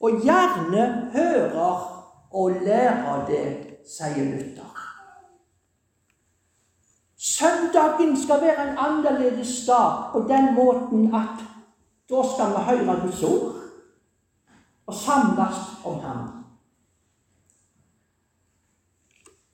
og 0.00 0.10
gjerne 0.22 1.10
hører 1.12 1.94
og 2.30 2.50
lærer 2.50 3.26
det, 3.26 3.46
sier 3.88 4.24
Luther. 4.24 4.74
Søndagen 7.18 8.16
skal 8.22 8.40
være 8.40 8.70
en 8.70 8.78
annerledes 8.78 9.66
dag 9.66 10.12
på 10.12 10.24
den 10.28 10.54
måten 10.54 11.14
at 11.14 11.44
da 12.10 12.22
skal 12.34 12.54
vi 12.54 12.64
høre 12.70 13.00
Guds 13.00 13.22
ord 13.22 13.54
og 14.86 14.94
samles 14.94 15.56
om 15.84 16.00
Ham. 16.00 16.28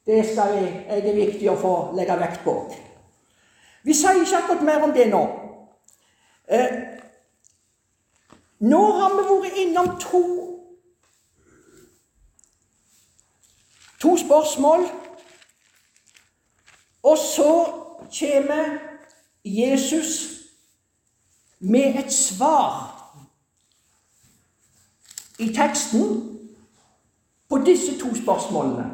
Det 0.06 0.26
skal 0.32 0.52
jeg, 0.54 0.84
er 0.88 1.00
det 1.00 1.16
viktig 1.16 1.48
å 1.50 1.56
få 1.56 1.74
legge 1.96 2.18
vekt 2.20 2.44
på. 2.44 2.54
Vi 3.84 3.96
sier 3.96 4.20
ikke 4.20 4.36
akkurat 4.42 4.66
mer 4.68 4.84
om 4.84 4.92
det 4.92 5.08
nå. 5.10 5.22
Eh, 6.48 6.76
nå 8.58 8.82
har 8.98 9.14
vi 9.14 9.28
vært 9.28 9.62
innom 9.64 9.94
to 10.00 10.24
to 14.04 14.16
spørsmål. 14.16 14.80
Og 17.02 17.18
så 17.18 17.64
kommer 18.18 18.78
Jesus 19.44 20.30
med 21.58 22.04
et 22.04 22.12
svar 22.12 22.90
i 25.38 25.48
teksten 25.54 26.02
på 27.48 27.58
disse 27.58 27.98
to 28.00 28.14
spørsmålene. 28.14 28.90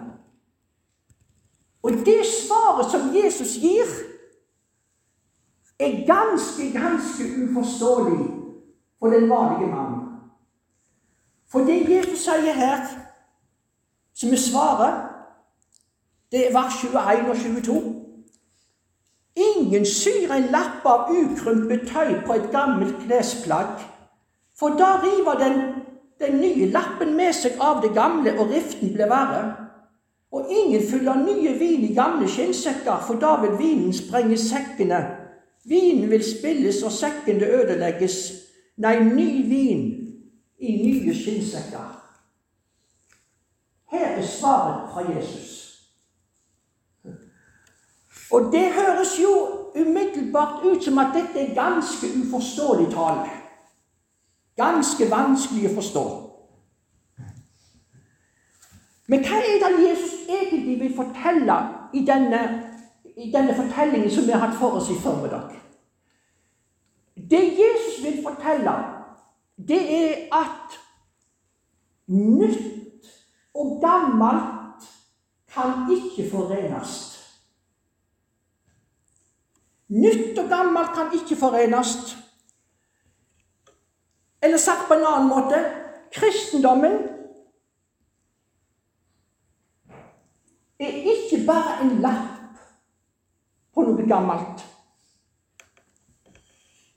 Og 1.83 1.91
det 1.91 2.23
svaret 2.27 2.91
som 2.91 3.17
Jesus 3.17 3.49
gir, 3.49 3.87
er 5.81 6.07
ganske, 6.07 6.73
ganske 6.73 7.25
uforståelig 7.43 8.21
for 8.99 9.07
den 9.07 9.31
vanlige 9.31 9.71
mannen. 9.71 10.07
For 11.51 11.61
det 11.61 11.91
Jesus 11.91 12.19
sier 12.25 12.53
her, 12.53 12.85
som 14.15 14.33
er 14.33 14.37
svaret, 14.37 15.01
det 16.33 16.47
er 16.47 16.53
vers 16.53 16.83
21 16.85 17.31
og 17.31 17.37
22. 17.37 18.01
Ingen 19.37 19.87
syr 19.87 20.33
en 20.35 20.51
lapp 20.53 20.85
av 20.87 21.11
ukrympet 21.11 21.89
tøy 21.89 22.21
på 22.27 22.37
et 22.37 22.51
gammelt 22.53 22.95
klesplagg, 23.07 23.81
for 24.59 24.77
da 24.79 24.99
river 25.03 25.39
den, 25.39 25.61
den 26.21 26.41
nye 26.41 26.69
lappen 26.71 27.17
med 27.17 27.33
seg 27.35 27.57
av 27.61 27.81
det 27.83 27.95
gamle, 27.97 28.37
og 28.39 28.53
riften 28.53 28.93
blir 28.95 29.09
verre. 29.11 29.43
Og 30.31 30.47
ingen 30.51 30.83
fyller 30.91 31.25
nye 31.25 31.57
vin 31.59 31.89
i 31.89 31.95
gamle 31.95 32.29
skinnsekker, 32.29 33.01
for 33.07 33.19
da 33.19 33.35
vil 33.43 33.57
vinen 33.59 33.95
sprenge 33.97 34.39
sekkene. 34.39 35.01
Vinen 35.65 36.11
vil 36.11 36.25
spilles, 36.25 36.83
og 36.83 36.93
sekkene 36.93 37.47
ødelegges. 37.47 38.33
Nei, 38.77 38.97
ny 39.05 39.49
vin 39.49 39.83
i 40.59 40.77
nye 40.83 41.15
skinnsekker. 41.15 41.97
Her 43.91 44.07
er 44.07 44.27
svaret 44.27 44.93
fra 44.93 45.05
Jesus. 45.13 45.57
Og 48.31 48.53
det 48.53 48.73
høres 48.73 49.19
jo 49.23 49.61
umiddelbart 49.75 50.65
ut 50.65 50.85
som 50.85 50.99
at 50.99 51.15
dette 51.15 51.41
er 51.41 51.55
ganske 51.55 52.07
uforståelig 52.23 52.93
tale. 52.95 53.31
Ganske 54.57 55.11
vanskelig 55.11 55.71
å 55.71 55.75
forstå. 55.75 56.05
Men 59.11 59.25
hva 59.27 59.41
er 59.43 59.59
det 59.59 59.89
Jesus 59.89 60.13
egentlig 60.29 60.77
vil 60.81 60.97
fortelle 60.97 61.57
i 61.95 62.05
denne, 62.07 62.70
i 63.21 63.31
denne 63.33 63.55
fortellingen 63.55 64.11
som 64.11 64.27
vi 64.27 64.33
har 64.33 64.47
hatt 64.47 64.59
for 64.59 64.79
oss 64.79 64.91
i 64.91 64.99
formiddag? 65.03 65.51
Det 67.31 67.43
Jesus 67.59 68.05
vil 68.05 68.23
fortelle, 68.25 68.73
det 69.69 69.81
er 69.97 70.15
at 70.35 70.79
nytt 72.07 73.11
og 73.55 73.81
gammelt 73.83 74.89
kan 75.55 75.91
ikke 75.93 76.31
forenes. 76.31 76.97
Nytt 79.89 80.39
og 80.39 80.49
gammelt 80.49 80.95
kan 80.95 81.13
ikke 81.15 81.37
forenes. 81.37 82.17
Eller 84.43 84.57
sagt 84.57 84.89
på 84.89 84.95
en 84.95 85.07
annen 85.07 85.29
måte 85.29 85.61
kristendommen 86.15 86.97
er 90.81 90.95
ikke 91.13 91.45
bare 91.47 91.81
en 91.85 91.99
lapp 92.01 92.30
på 93.81 93.87
noe 93.89 94.07
gammelt. 94.09 94.65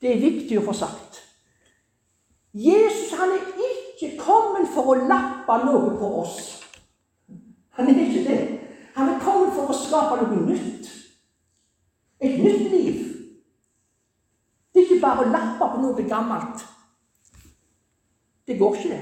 Det 0.01 0.11
er 0.11 0.23
viktig 0.23 0.59
å 0.59 0.65
få 0.65 0.75
sagt. 0.75 1.21
Jesus 2.53 3.13
han 3.17 3.31
er 3.33 3.45
ikke 3.69 4.17
kommet 4.19 4.67
for 4.73 4.91
å 4.91 4.99
lappe 5.07 5.57
noe 5.63 5.93
på 5.97 6.09
oss. 6.21 6.41
Han 7.79 7.89
er 7.89 8.03
ikke 8.03 8.25
det. 8.27 8.41
Han 8.97 9.09
er 9.09 9.23
kommet 9.23 9.55
for 9.55 9.71
å 9.71 9.77
skape 9.77 10.19
noe 10.21 10.43
nytt. 10.51 10.91
Et 12.23 12.37
nytt 12.43 12.67
liv. 12.71 12.99
Det 14.73 14.83
er 14.83 14.85
ikke 14.89 15.01
bare 15.01 15.23
å 15.23 15.31
lappe 15.31 15.71
på 15.71 15.81
noe 15.81 16.05
gammelt. 16.09 16.67
Det 18.47 18.59
går 18.59 18.75
ikke, 18.75 18.89
det. 18.91 19.01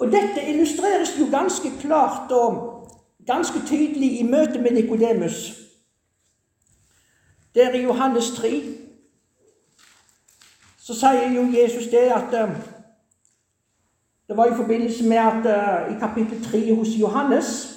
Og 0.00 0.10
dette 0.10 0.42
illustreres 0.48 1.12
jo 1.18 1.28
ganske 1.30 1.70
klart 1.78 2.32
og 2.34 2.88
ganske 3.28 3.60
tydelig 3.68 4.16
i 4.18 4.24
møte 4.26 4.58
med 4.58 4.74
Nikodemus. 4.74 5.52
Der 7.54 7.74
i 7.74 7.82
Johannes 7.82 8.30
3 8.30 8.62
så 10.78 10.94
sier 10.94 11.30
jo 11.30 11.42
Jesus 11.62 11.84
det 11.90 12.08
at 12.10 12.48
uh, 12.48 12.56
Det 14.28 14.36
var 14.36 14.46
i 14.46 14.56
forbindelse 14.56 15.04
med 15.08 15.16
at 15.16 15.46
uh, 15.46 15.96
i 15.96 15.98
kapittel 16.00 16.44
3 16.44 16.74
hos 16.74 16.88
Johannes 16.88 17.68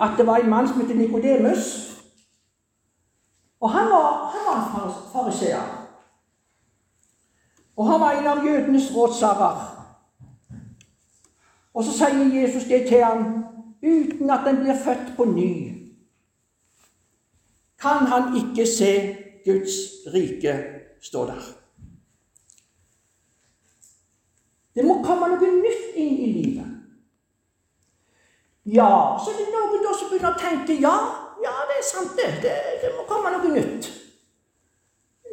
at 0.00 0.10
det 0.18 0.26
var 0.26 0.36
en 0.36 0.50
mann 0.50 0.68
som 0.68 0.80
het 0.80 0.96
Nikodemus. 0.96 1.92
Og 3.60 3.70
han 3.70 3.90
var, 3.90 4.26
han 4.26 4.40
var 4.46 5.02
fariseer. 5.12 5.88
Og 7.76 7.90
han 7.90 8.00
var 8.00 8.10
en 8.10 8.26
av 8.26 8.44
jødenes 8.46 8.96
rådsarer. 8.96 9.68
Og 11.74 11.84
så 11.84 11.92
sier 11.92 12.40
Jesus 12.42 12.64
det 12.64 12.86
til 12.88 13.04
ham 13.04 13.44
uten 13.82 14.30
at 14.30 14.48
en 14.48 14.60
blir 14.60 14.76
født 14.84 15.14
på 15.16 15.24
ny, 15.24 15.81
kan 17.82 18.06
han 18.06 18.36
ikke 18.38 18.66
se 18.66 18.92
Guds 19.44 19.74
rike, 20.14 20.54
stå 21.02 21.26
der. 21.26 21.42
Det 24.74 24.84
må 24.86 25.00
komme 25.04 25.28
noe 25.28 25.48
nytt 25.58 25.96
inn 26.00 26.14
i 26.16 26.28
livet. 26.32 26.68
Ja, 28.64 29.18
så 29.18 29.32
er 29.32 29.40
det 29.40 29.50
noen 29.50 29.82
da 29.82 29.96
som 29.98 30.12
begynner 30.12 30.36
å 30.36 30.38
tenke 30.38 30.76
ja, 30.78 30.94
ja, 31.42 31.56
det 31.68 31.80
er 31.80 31.84
sant, 31.84 32.14
det. 32.16 32.28
Det, 32.44 32.54
det 32.84 32.92
må 32.94 33.04
komme 33.10 33.34
noe 33.34 33.50
nytt. 33.50 33.90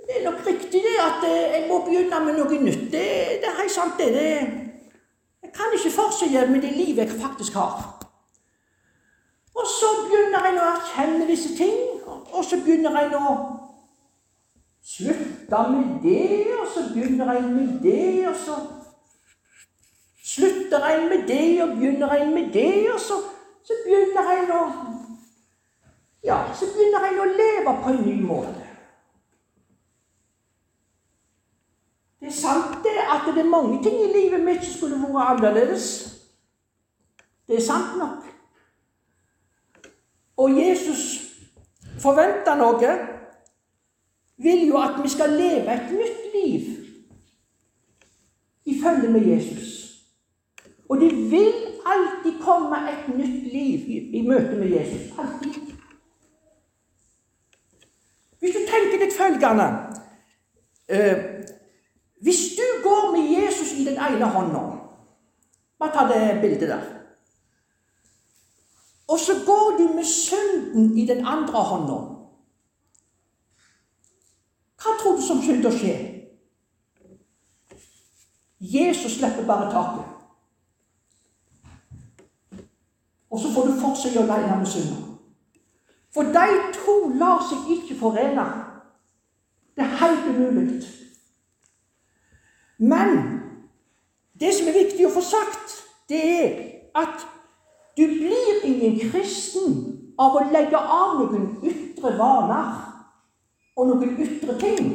Det 0.09 0.17
er 0.17 0.25
nok 0.25 0.41
riktig 0.47 0.81
det 0.81 0.95
at 1.03 1.23
eh, 1.27 1.53
jeg 1.53 1.67
må 1.69 1.83
begynne 1.85 2.23
med 2.25 2.39
noe 2.39 2.59
nytt. 2.65 2.87
Det, 2.89 3.05
det 3.43 3.51
er 3.51 3.61
helt 3.61 3.75
sant, 3.75 4.01
det. 4.01 4.09
det. 4.17 4.31
Jeg 5.45 5.53
kan 5.53 5.77
ikke 5.77 5.93
fortsette 5.93 6.47
med 6.49 6.65
det 6.65 6.73
livet 6.73 7.05
jeg 7.05 7.21
faktisk 7.21 7.53
har. 7.61 7.77
Og 9.53 9.69
så 9.69 9.93
begynner 10.07 10.49
en 10.49 10.59
å 10.59 10.67
erkjenne 10.73 11.29
disse 11.29 11.53
ting, 11.57 11.98
og 12.33 12.45
så 12.45 12.59
begynner 12.63 12.97
en 12.99 13.15
å 13.15 13.33
slutte 14.83 15.63
med 15.71 15.99
det, 16.03 16.45
og 16.59 16.67
så 16.73 16.85
begynner 16.93 17.33
en 17.33 17.49
med 17.55 17.79
det, 17.83 18.27
og 18.29 18.35
så 18.35 18.57
slutter 20.23 20.85
en 20.93 21.09
med 21.09 21.27
det, 21.27 21.63
og 21.63 21.75
begynner 21.77 22.15
en 22.15 22.33
med 22.33 22.53
det, 22.53 22.91
og 22.93 22.99
så, 22.99 23.19
så 23.63 23.83
begynner 23.85 24.33
en 24.37 24.55
å 24.61 24.63
Ja, 26.23 26.41
så 26.53 26.67
begynner 26.67 27.05
en 27.07 27.19
å 27.23 27.25
leve 27.31 27.73
på 27.83 27.91
en 27.93 28.01
ny 28.03 28.17
måte. 28.27 28.65
Det 32.19 32.27
er 32.27 32.35
sant 32.35 32.81
det 32.83 32.97
at 32.99 33.29
det 33.35 33.45
er 33.45 33.47
mange 33.49 33.77
ting 33.83 33.95
i 34.03 34.09
livet 34.11 34.43
mitt 34.43 34.65
som 34.65 34.73
skulle 34.73 34.97
vært 34.99 35.37
annerledes. 35.37 35.85
Det 37.47 37.55
er 37.55 37.63
sant 37.63 37.95
nok. 37.97 38.27
Og 40.37 40.59
Jesus 40.59 41.18
forventer 41.99 42.55
noe, 42.59 42.97
vil 44.39 44.67
jo 44.67 44.77
at 44.79 44.99
vi 45.03 45.09
skal 45.11 45.35
leve 45.35 45.73
et 45.73 45.91
nytt 45.91 46.27
liv 46.33 46.67
i 48.65 48.81
følge 48.83 49.11
med 49.11 49.25
Jesus. 49.27 49.75
Og 50.89 51.01
det 51.01 51.11
vil 51.31 51.53
alltid 51.85 52.39
komme 52.41 52.77
et 52.91 53.09
nytt 53.17 53.53
liv 53.53 53.89
i, 53.89 53.97
i 54.19 54.27
møte 54.27 54.55
med 54.55 54.69
Jesus. 54.69 55.11
Alltid. 55.19 55.69
Hvis 58.39 58.55
du 58.55 58.61
tenker 58.69 59.01
deg 59.03 59.11
følgende 59.11 59.65
eh, 60.87 61.17
Hvis 62.21 62.55
du 62.55 62.67
går 62.83 63.09
med 63.11 63.25
Jesus 63.35 63.73
i 63.75 63.83
den 63.83 63.97
ene 63.99 64.29
hånda 64.31 64.61
Bare 65.79 65.91
ta 65.91 66.05
det 66.07 66.41
bildet 66.41 66.69
der. 66.69 66.98
Og 69.09 69.19
så 69.19 69.33
går 69.45 69.77
du 69.77 69.93
med 69.93 70.05
synden 70.05 70.97
i 70.97 71.05
den 71.05 71.25
andre 71.25 71.63
hånda. 71.63 71.97
Hva 74.79 74.93
tror 74.99 75.15
du 75.17 75.23
som 75.25 75.41
synder 75.43 75.73
skjer? 75.73 76.05
Jesus 78.59 79.17
slipper 79.17 79.47
bare 79.47 79.71
taket. 79.73 80.05
Og 83.29 83.39
så 83.39 83.53
får 83.53 83.67
du 83.67 83.79
fortsette 83.81 84.21
å 84.21 84.27
leie 84.29 84.59
med 84.59 84.69
synder. 84.69 85.01
For 86.13 86.29
de 86.33 86.61
to 86.77 86.95
lar 87.21 87.41
seg 87.49 87.69
ikke 87.77 87.97
forene. 87.99 88.45
Det 89.77 89.85
er 89.85 89.99
helt 90.03 90.29
umulig. 90.29 90.79
Men 92.77 93.19
det 94.39 94.53
som 94.55 94.69
er 94.69 94.79
viktig 94.79 95.05
å 95.07 95.13
få 95.13 95.25
sagt, 95.25 95.75
det 96.09 96.23
er 96.23 96.49
at 96.97 97.25
du 97.97 98.07
blir 98.07 98.65
ingen 98.65 98.99
kristen 98.99 99.75
av 100.19 100.35
å 100.35 100.45
legge 100.51 100.77
av 100.77 101.19
noen 101.19 101.51
ytre 101.63 102.13
vaner 102.19 102.73
og 103.75 103.91
noen 103.91 104.17
ytre 104.23 104.55
ting. 104.59 104.89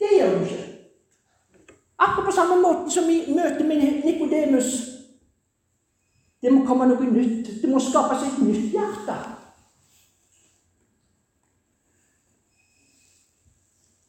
Det 0.00 0.10
gjør 0.18 0.38
du 0.38 0.46
ikke. 0.46 0.68
Akkurat 2.02 2.26
på 2.26 2.34
samme 2.34 2.56
måte 2.62 2.90
som 2.90 3.10
i 3.10 3.20
møte 3.30 3.64
med 3.64 4.02
Nikodemus. 4.04 4.72
Det 6.42 6.50
må 6.50 6.64
komme 6.66 6.88
noe 6.90 7.10
nytt. 7.12 7.52
Det 7.62 7.70
må 7.70 7.78
skapes 7.78 8.24
et 8.26 8.40
nytt 8.42 8.72
hjerte. 8.74 9.18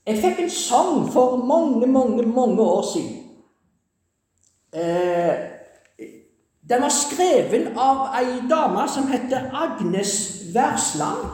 Jeg 0.08 0.20
fikk 0.20 0.42
en 0.44 0.52
sang 0.52 1.06
for 1.14 1.38
mange, 1.46 1.88
mange, 1.88 2.26
mange 2.28 2.62
år 2.62 2.82
siden. 2.90 3.20
Eh, 4.74 5.53
den 6.70 6.82
var 6.82 6.90
skrevet 6.90 7.74
av 7.78 8.14
ei 8.16 8.42
dame 8.50 8.88
som 8.88 9.08
heter 9.12 9.50
Agnes 9.54 10.14
Wærsland. 10.56 11.26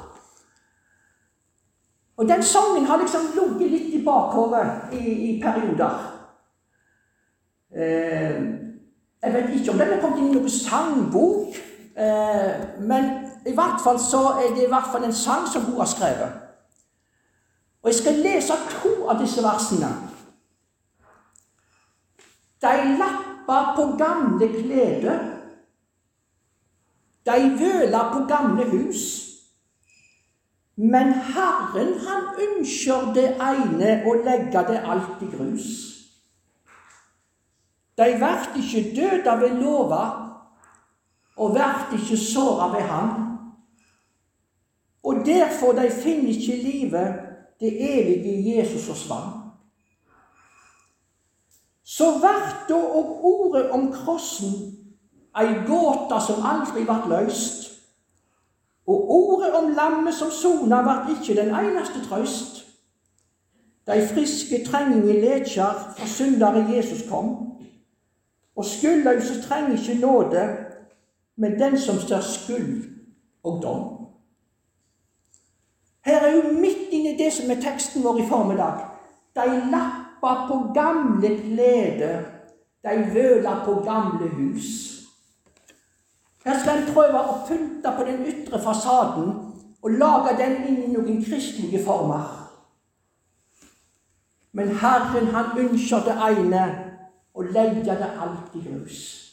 Og 2.18 2.28
den 2.28 2.44
sangen 2.44 2.86
har 2.86 2.98
liksom 2.98 3.30
ligget 3.36 3.72
litt 3.72 3.94
i 3.94 4.02
bakhodet 4.06 4.66
i, 4.92 5.04
i 5.30 5.42
perioder. 5.42 6.00
Eh, 7.76 8.42
jeg 9.22 9.34
vet 9.34 9.56
ikke 9.56 9.72
om 9.72 9.78
den 9.78 9.94
er 9.94 10.02
kommet 10.02 10.20
inn 10.20 10.32
i 10.32 10.36
noen 10.36 10.52
sangbok, 10.52 11.56
eh, 11.96 12.82
men 12.82 13.10
i 13.46 13.54
hvert 13.56 13.80
fall 13.84 14.00
så 14.02 14.24
er 14.42 14.54
det 14.56 14.66
i 14.66 14.72
hvert 14.72 14.92
fall 14.92 15.06
en 15.06 15.16
sang 15.16 15.48
som 15.48 15.70
hun 15.70 15.80
har 15.80 15.88
skrevet. 15.94 16.38
Og 17.84 17.92
jeg 17.92 18.02
skal 18.02 18.24
lese 18.26 18.58
to 18.74 18.94
av 19.08 19.22
disse 19.22 19.44
versene. 19.44 19.94
De 22.60 22.74
lappa 23.50 23.76
på 23.76 23.98
gamle 23.98 24.48
kleder. 24.48 25.20
De 27.26 27.58
vøla 27.60 28.14
på 28.14 28.26
gamle 28.26 28.64
hus. 28.64 29.26
Men 30.76 31.14
Herren, 31.14 32.00
han 32.08 32.24
ønsker 32.40 33.14
det 33.14 33.36
ene 33.36 33.98
å 34.08 34.14
legge 34.24 34.62
det 34.70 34.80
alt 34.80 35.22
i 35.22 35.28
grus. 35.28 35.68
De 38.00 38.14
vert 38.22 38.56
ikke 38.56 38.94
døde 38.96 39.34
ved 39.42 39.58
lova, 39.60 40.04
og 41.36 41.56
vert 41.56 41.92
ikke 41.94 42.18
såra 42.18 42.70
ved 42.72 42.88
Han. 42.88 43.12
Og 45.04 45.26
derfor 45.26 45.76
de 45.76 45.90
finner 45.92 46.32
ikke 46.32 46.64
livet 46.64 47.20
det 47.60 47.74
evige 47.76 48.56
Jesus 48.56 48.90
og 48.90 48.96
svann. 48.96 49.39
Så 51.90 52.12
vert 52.22 52.68
da 52.70 52.76
og 52.76 53.24
ordet 53.26 53.70
om 53.72 53.88
krossen 53.94 54.52
ei 55.40 55.56
gåte 55.66 56.20
som 56.22 56.46
aldri 56.46 56.84
vart 56.88 57.08
løyst. 57.10 57.66
Og 58.90 59.10
ordet 59.10 59.54
om 59.54 59.72
lammet 59.74 60.14
som 60.14 60.32
sona, 60.32 60.82
vart 60.86 61.10
ikke 61.10 61.42
den 61.42 61.50
eneste 61.56 62.04
trøst. 62.06 62.66
De 63.88 64.08
friske 64.14 64.66
trenging 64.66 65.10
i 65.10 65.18
lekjar 65.22 65.94
for 65.98 66.08
syndere 66.08 66.66
Jesus 66.76 67.10
kom. 67.10 67.30
Og 68.56 68.66
skuldløse 68.66 69.42
trenger 69.42 69.78
ikke 69.78 70.02
nåde, 70.02 70.58
men 71.36 71.60
den 71.60 71.80
som 71.80 72.00
står 72.00 72.22
skyld 72.22 72.84
og 73.44 73.62
dom. 73.64 73.86
Her 76.06 76.20
er 76.20 76.36
jo 76.36 76.52
midt 76.60 76.90
inni 76.92 77.18
det 77.18 77.34
som 77.34 77.52
er 77.52 77.62
teksten 77.62 78.04
vår 78.04 78.20
i 78.20 78.28
formiddag. 78.30 78.86
De 79.36 79.46
lappa 80.22 80.48
på 80.48 80.74
gamle 80.74 81.38
kleder, 81.38 82.24
de 82.84 83.14
vøla 83.14 83.66
på 83.66 83.74
gamle 83.86 84.28
hus. 84.28 84.96
Her 86.46 86.60
skal 86.60 86.78
en 86.78 86.94
prøve 86.94 87.20
å 87.20 87.40
pynte 87.48 87.92
på 87.98 88.04
den 88.08 88.26
ytre 88.26 88.62
fasaden 88.64 89.32
og 89.82 89.92
lage 89.92 90.38
den 90.38 90.64
inn 90.68 90.84
i 90.84 90.92
noen 90.94 91.24
kristelige 91.24 91.84
former. 91.86 92.36
Men 94.52 94.76
Herren, 94.76 95.28
han 95.36 95.58
ønsker 95.58 96.00
det 96.08 96.16
ene 96.16 96.66
og 97.34 97.52
legger 97.54 97.96
det 98.00 98.14
alt 98.20 98.56
i 98.56 98.64
grus. 98.70 99.26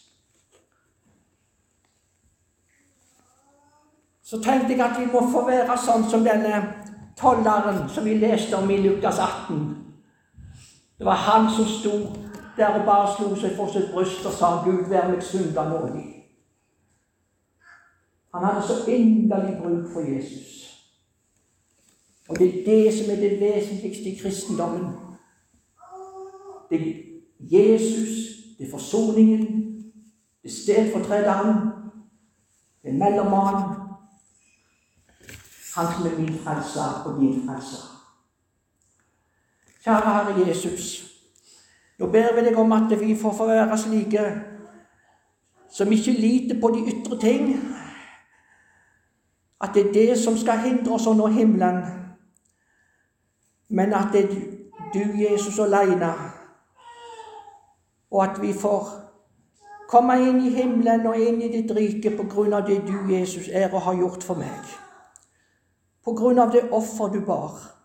så 4.26 4.40
tenkte 4.42 4.72
jeg 4.74 4.80
at 4.82 4.96
vi 4.98 5.06
må 5.06 5.20
få 5.30 5.44
være 5.46 5.76
sånn 5.78 6.02
som 6.10 6.24
denne 6.26 6.56
tolleren 7.14 7.84
som 7.86 8.02
vi 8.02 8.16
leste 8.18 8.58
om 8.58 8.70
i 8.74 8.80
Lukas 8.82 9.20
18. 9.22 9.85
Det 10.98 11.06
var 11.06 11.14
han 11.14 11.50
som 11.56 11.64
sto 11.64 11.90
der 12.56 12.66
og 12.66 12.84
bare 12.84 13.16
slo 13.16 13.34
seg 13.36 13.56
for 13.56 13.72
sitt 13.72 13.90
bryst 13.92 14.26
og 14.26 14.32
sa 14.32 14.46
'Gud, 14.64 14.88
vær 14.88 15.08
meg 15.08 15.22
synder 15.22 15.68
nådig'. 15.70 16.16
Han 18.34 18.44
hadde 18.44 18.66
så 18.66 18.90
inderlig 18.90 19.58
bruk 19.62 19.92
for 19.92 20.00
Jesus. 20.00 20.66
Og 22.28 22.38
det 22.38 22.48
er 22.48 22.64
det 22.64 22.94
som 22.94 23.10
er 23.10 23.20
det 23.20 23.40
vesentligste 23.40 24.04
i 24.04 24.18
kristendommen. 24.22 24.94
Det 26.70 26.80
er 26.80 26.94
Jesus, 27.40 28.08
det 28.58 28.66
er 28.66 28.70
forsoningen, 28.70 29.46
det 30.42 30.50
er 30.50 30.62
stedfortrederen, 30.62 31.56
det 32.82 32.90
er 32.90 32.98
mellommannen, 32.98 33.76
han 35.76 35.86
som 35.94 36.06
er 36.06 36.18
min 36.18 36.38
frelser 36.38 37.02
og 37.06 37.20
din 37.20 37.48
frelser. 37.48 37.95
Kjære 39.86 40.12
Herre 40.14 40.48
Jesus. 40.48 41.12
Nå 41.98 42.06
ber 42.10 42.34
vi 42.34 42.42
deg 42.48 42.56
om 42.58 42.72
at 42.72 42.90
vi 43.00 43.14
får 43.16 43.32
få 43.32 43.46
være 43.46 43.78
slike 43.78 44.22
som 45.70 45.92
ikke 45.92 46.12
liter 46.12 46.60
på 46.60 46.70
de 46.74 46.80
ytre 46.90 47.18
ting. 47.20 47.52
At 49.60 49.70
det 49.74 49.86
er 49.86 49.92
det 49.92 50.18
som 50.18 50.36
skal 50.36 50.58
hindre 50.58 50.96
oss 50.98 51.06
å 51.06 51.14
nå 51.14 51.26
himmelen. 51.30 51.78
Men 53.68 53.94
at 53.94 54.10
det 54.12 54.24
er 54.24 54.34
du, 54.94 55.04
Jesus, 55.20 55.58
alene. 55.58 56.10
Og 58.10 58.24
at 58.24 58.42
vi 58.42 58.50
får 58.52 58.90
komme 59.88 60.18
inn 60.22 60.42
i 60.42 60.50
himmelen 60.50 61.06
og 61.06 61.20
inn 61.20 61.38
i 61.42 61.52
ditt 61.52 61.70
rike 61.76 62.10
på 62.16 62.26
grunn 62.34 62.58
av 62.58 62.66
det 62.66 62.82
du, 62.88 62.96
Jesus, 63.14 63.48
er 63.52 63.70
og 63.70 63.86
har 63.86 64.02
gjort 64.02 64.26
for 64.26 64.42
meg 64.42 64.76
på 66.06 66.12
grunn 66.14 66.38
av 66.38 66.52
det 66.54 66.68
offer 66.70 67.10
du 67.10 67.18
bar. 67.26 67.75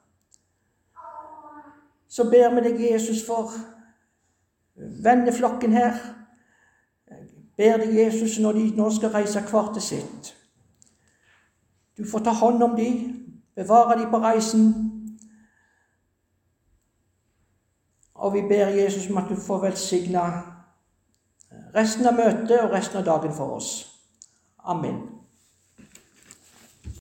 Så 2.11 2.23
ber 2.29 2.49
vi 2.55 2.63
deg, 2.67 2.81
Jesus, 2.91 3.23
for 3.25 3.53
venneflokken 5.03 5.71
her. 5.71 5.95
Ber 7.57 7.77
deg, 7.77 7.95
Jesus, 7.95 8.39
når 8.39 8.51
de 8.51 8.65
nå 8.75 8.89
skal 8.91 9.13
reise 9.15 9.41
hver 9.47 9.73
til 9.73 9.81
sitt. 9.81 10.33
Du 11.97 12.03
får 12.11 12.25
ta 12.25 12.33
hånd 12.35 12.63
om 12.63 12.75
dem, 12.75 12.99
bevare 13.55 13.99
dem 13.99 14.11
på 14.11 14.19
reisen. 14.19 14.67
Og 18.13 18.33
vi 18.33 18.41
ber 18.49 18.75
Jesus 18.75 19.09
om 19.09 19.17
at 19.17 19.29
du 19.29 19.35
får 19.35 19.63
velsigne 19.63 20.27
resten 21.75 22.07
av 22.07 22.19
møtet 22.19 22.59
og 22.59 22.71
resten 22.75 22.99
av 22.99 23.07
dagen 23.07 23.33
for 23.33 23.55
oss. 23.55 23.71
Amen. 24.63 25.20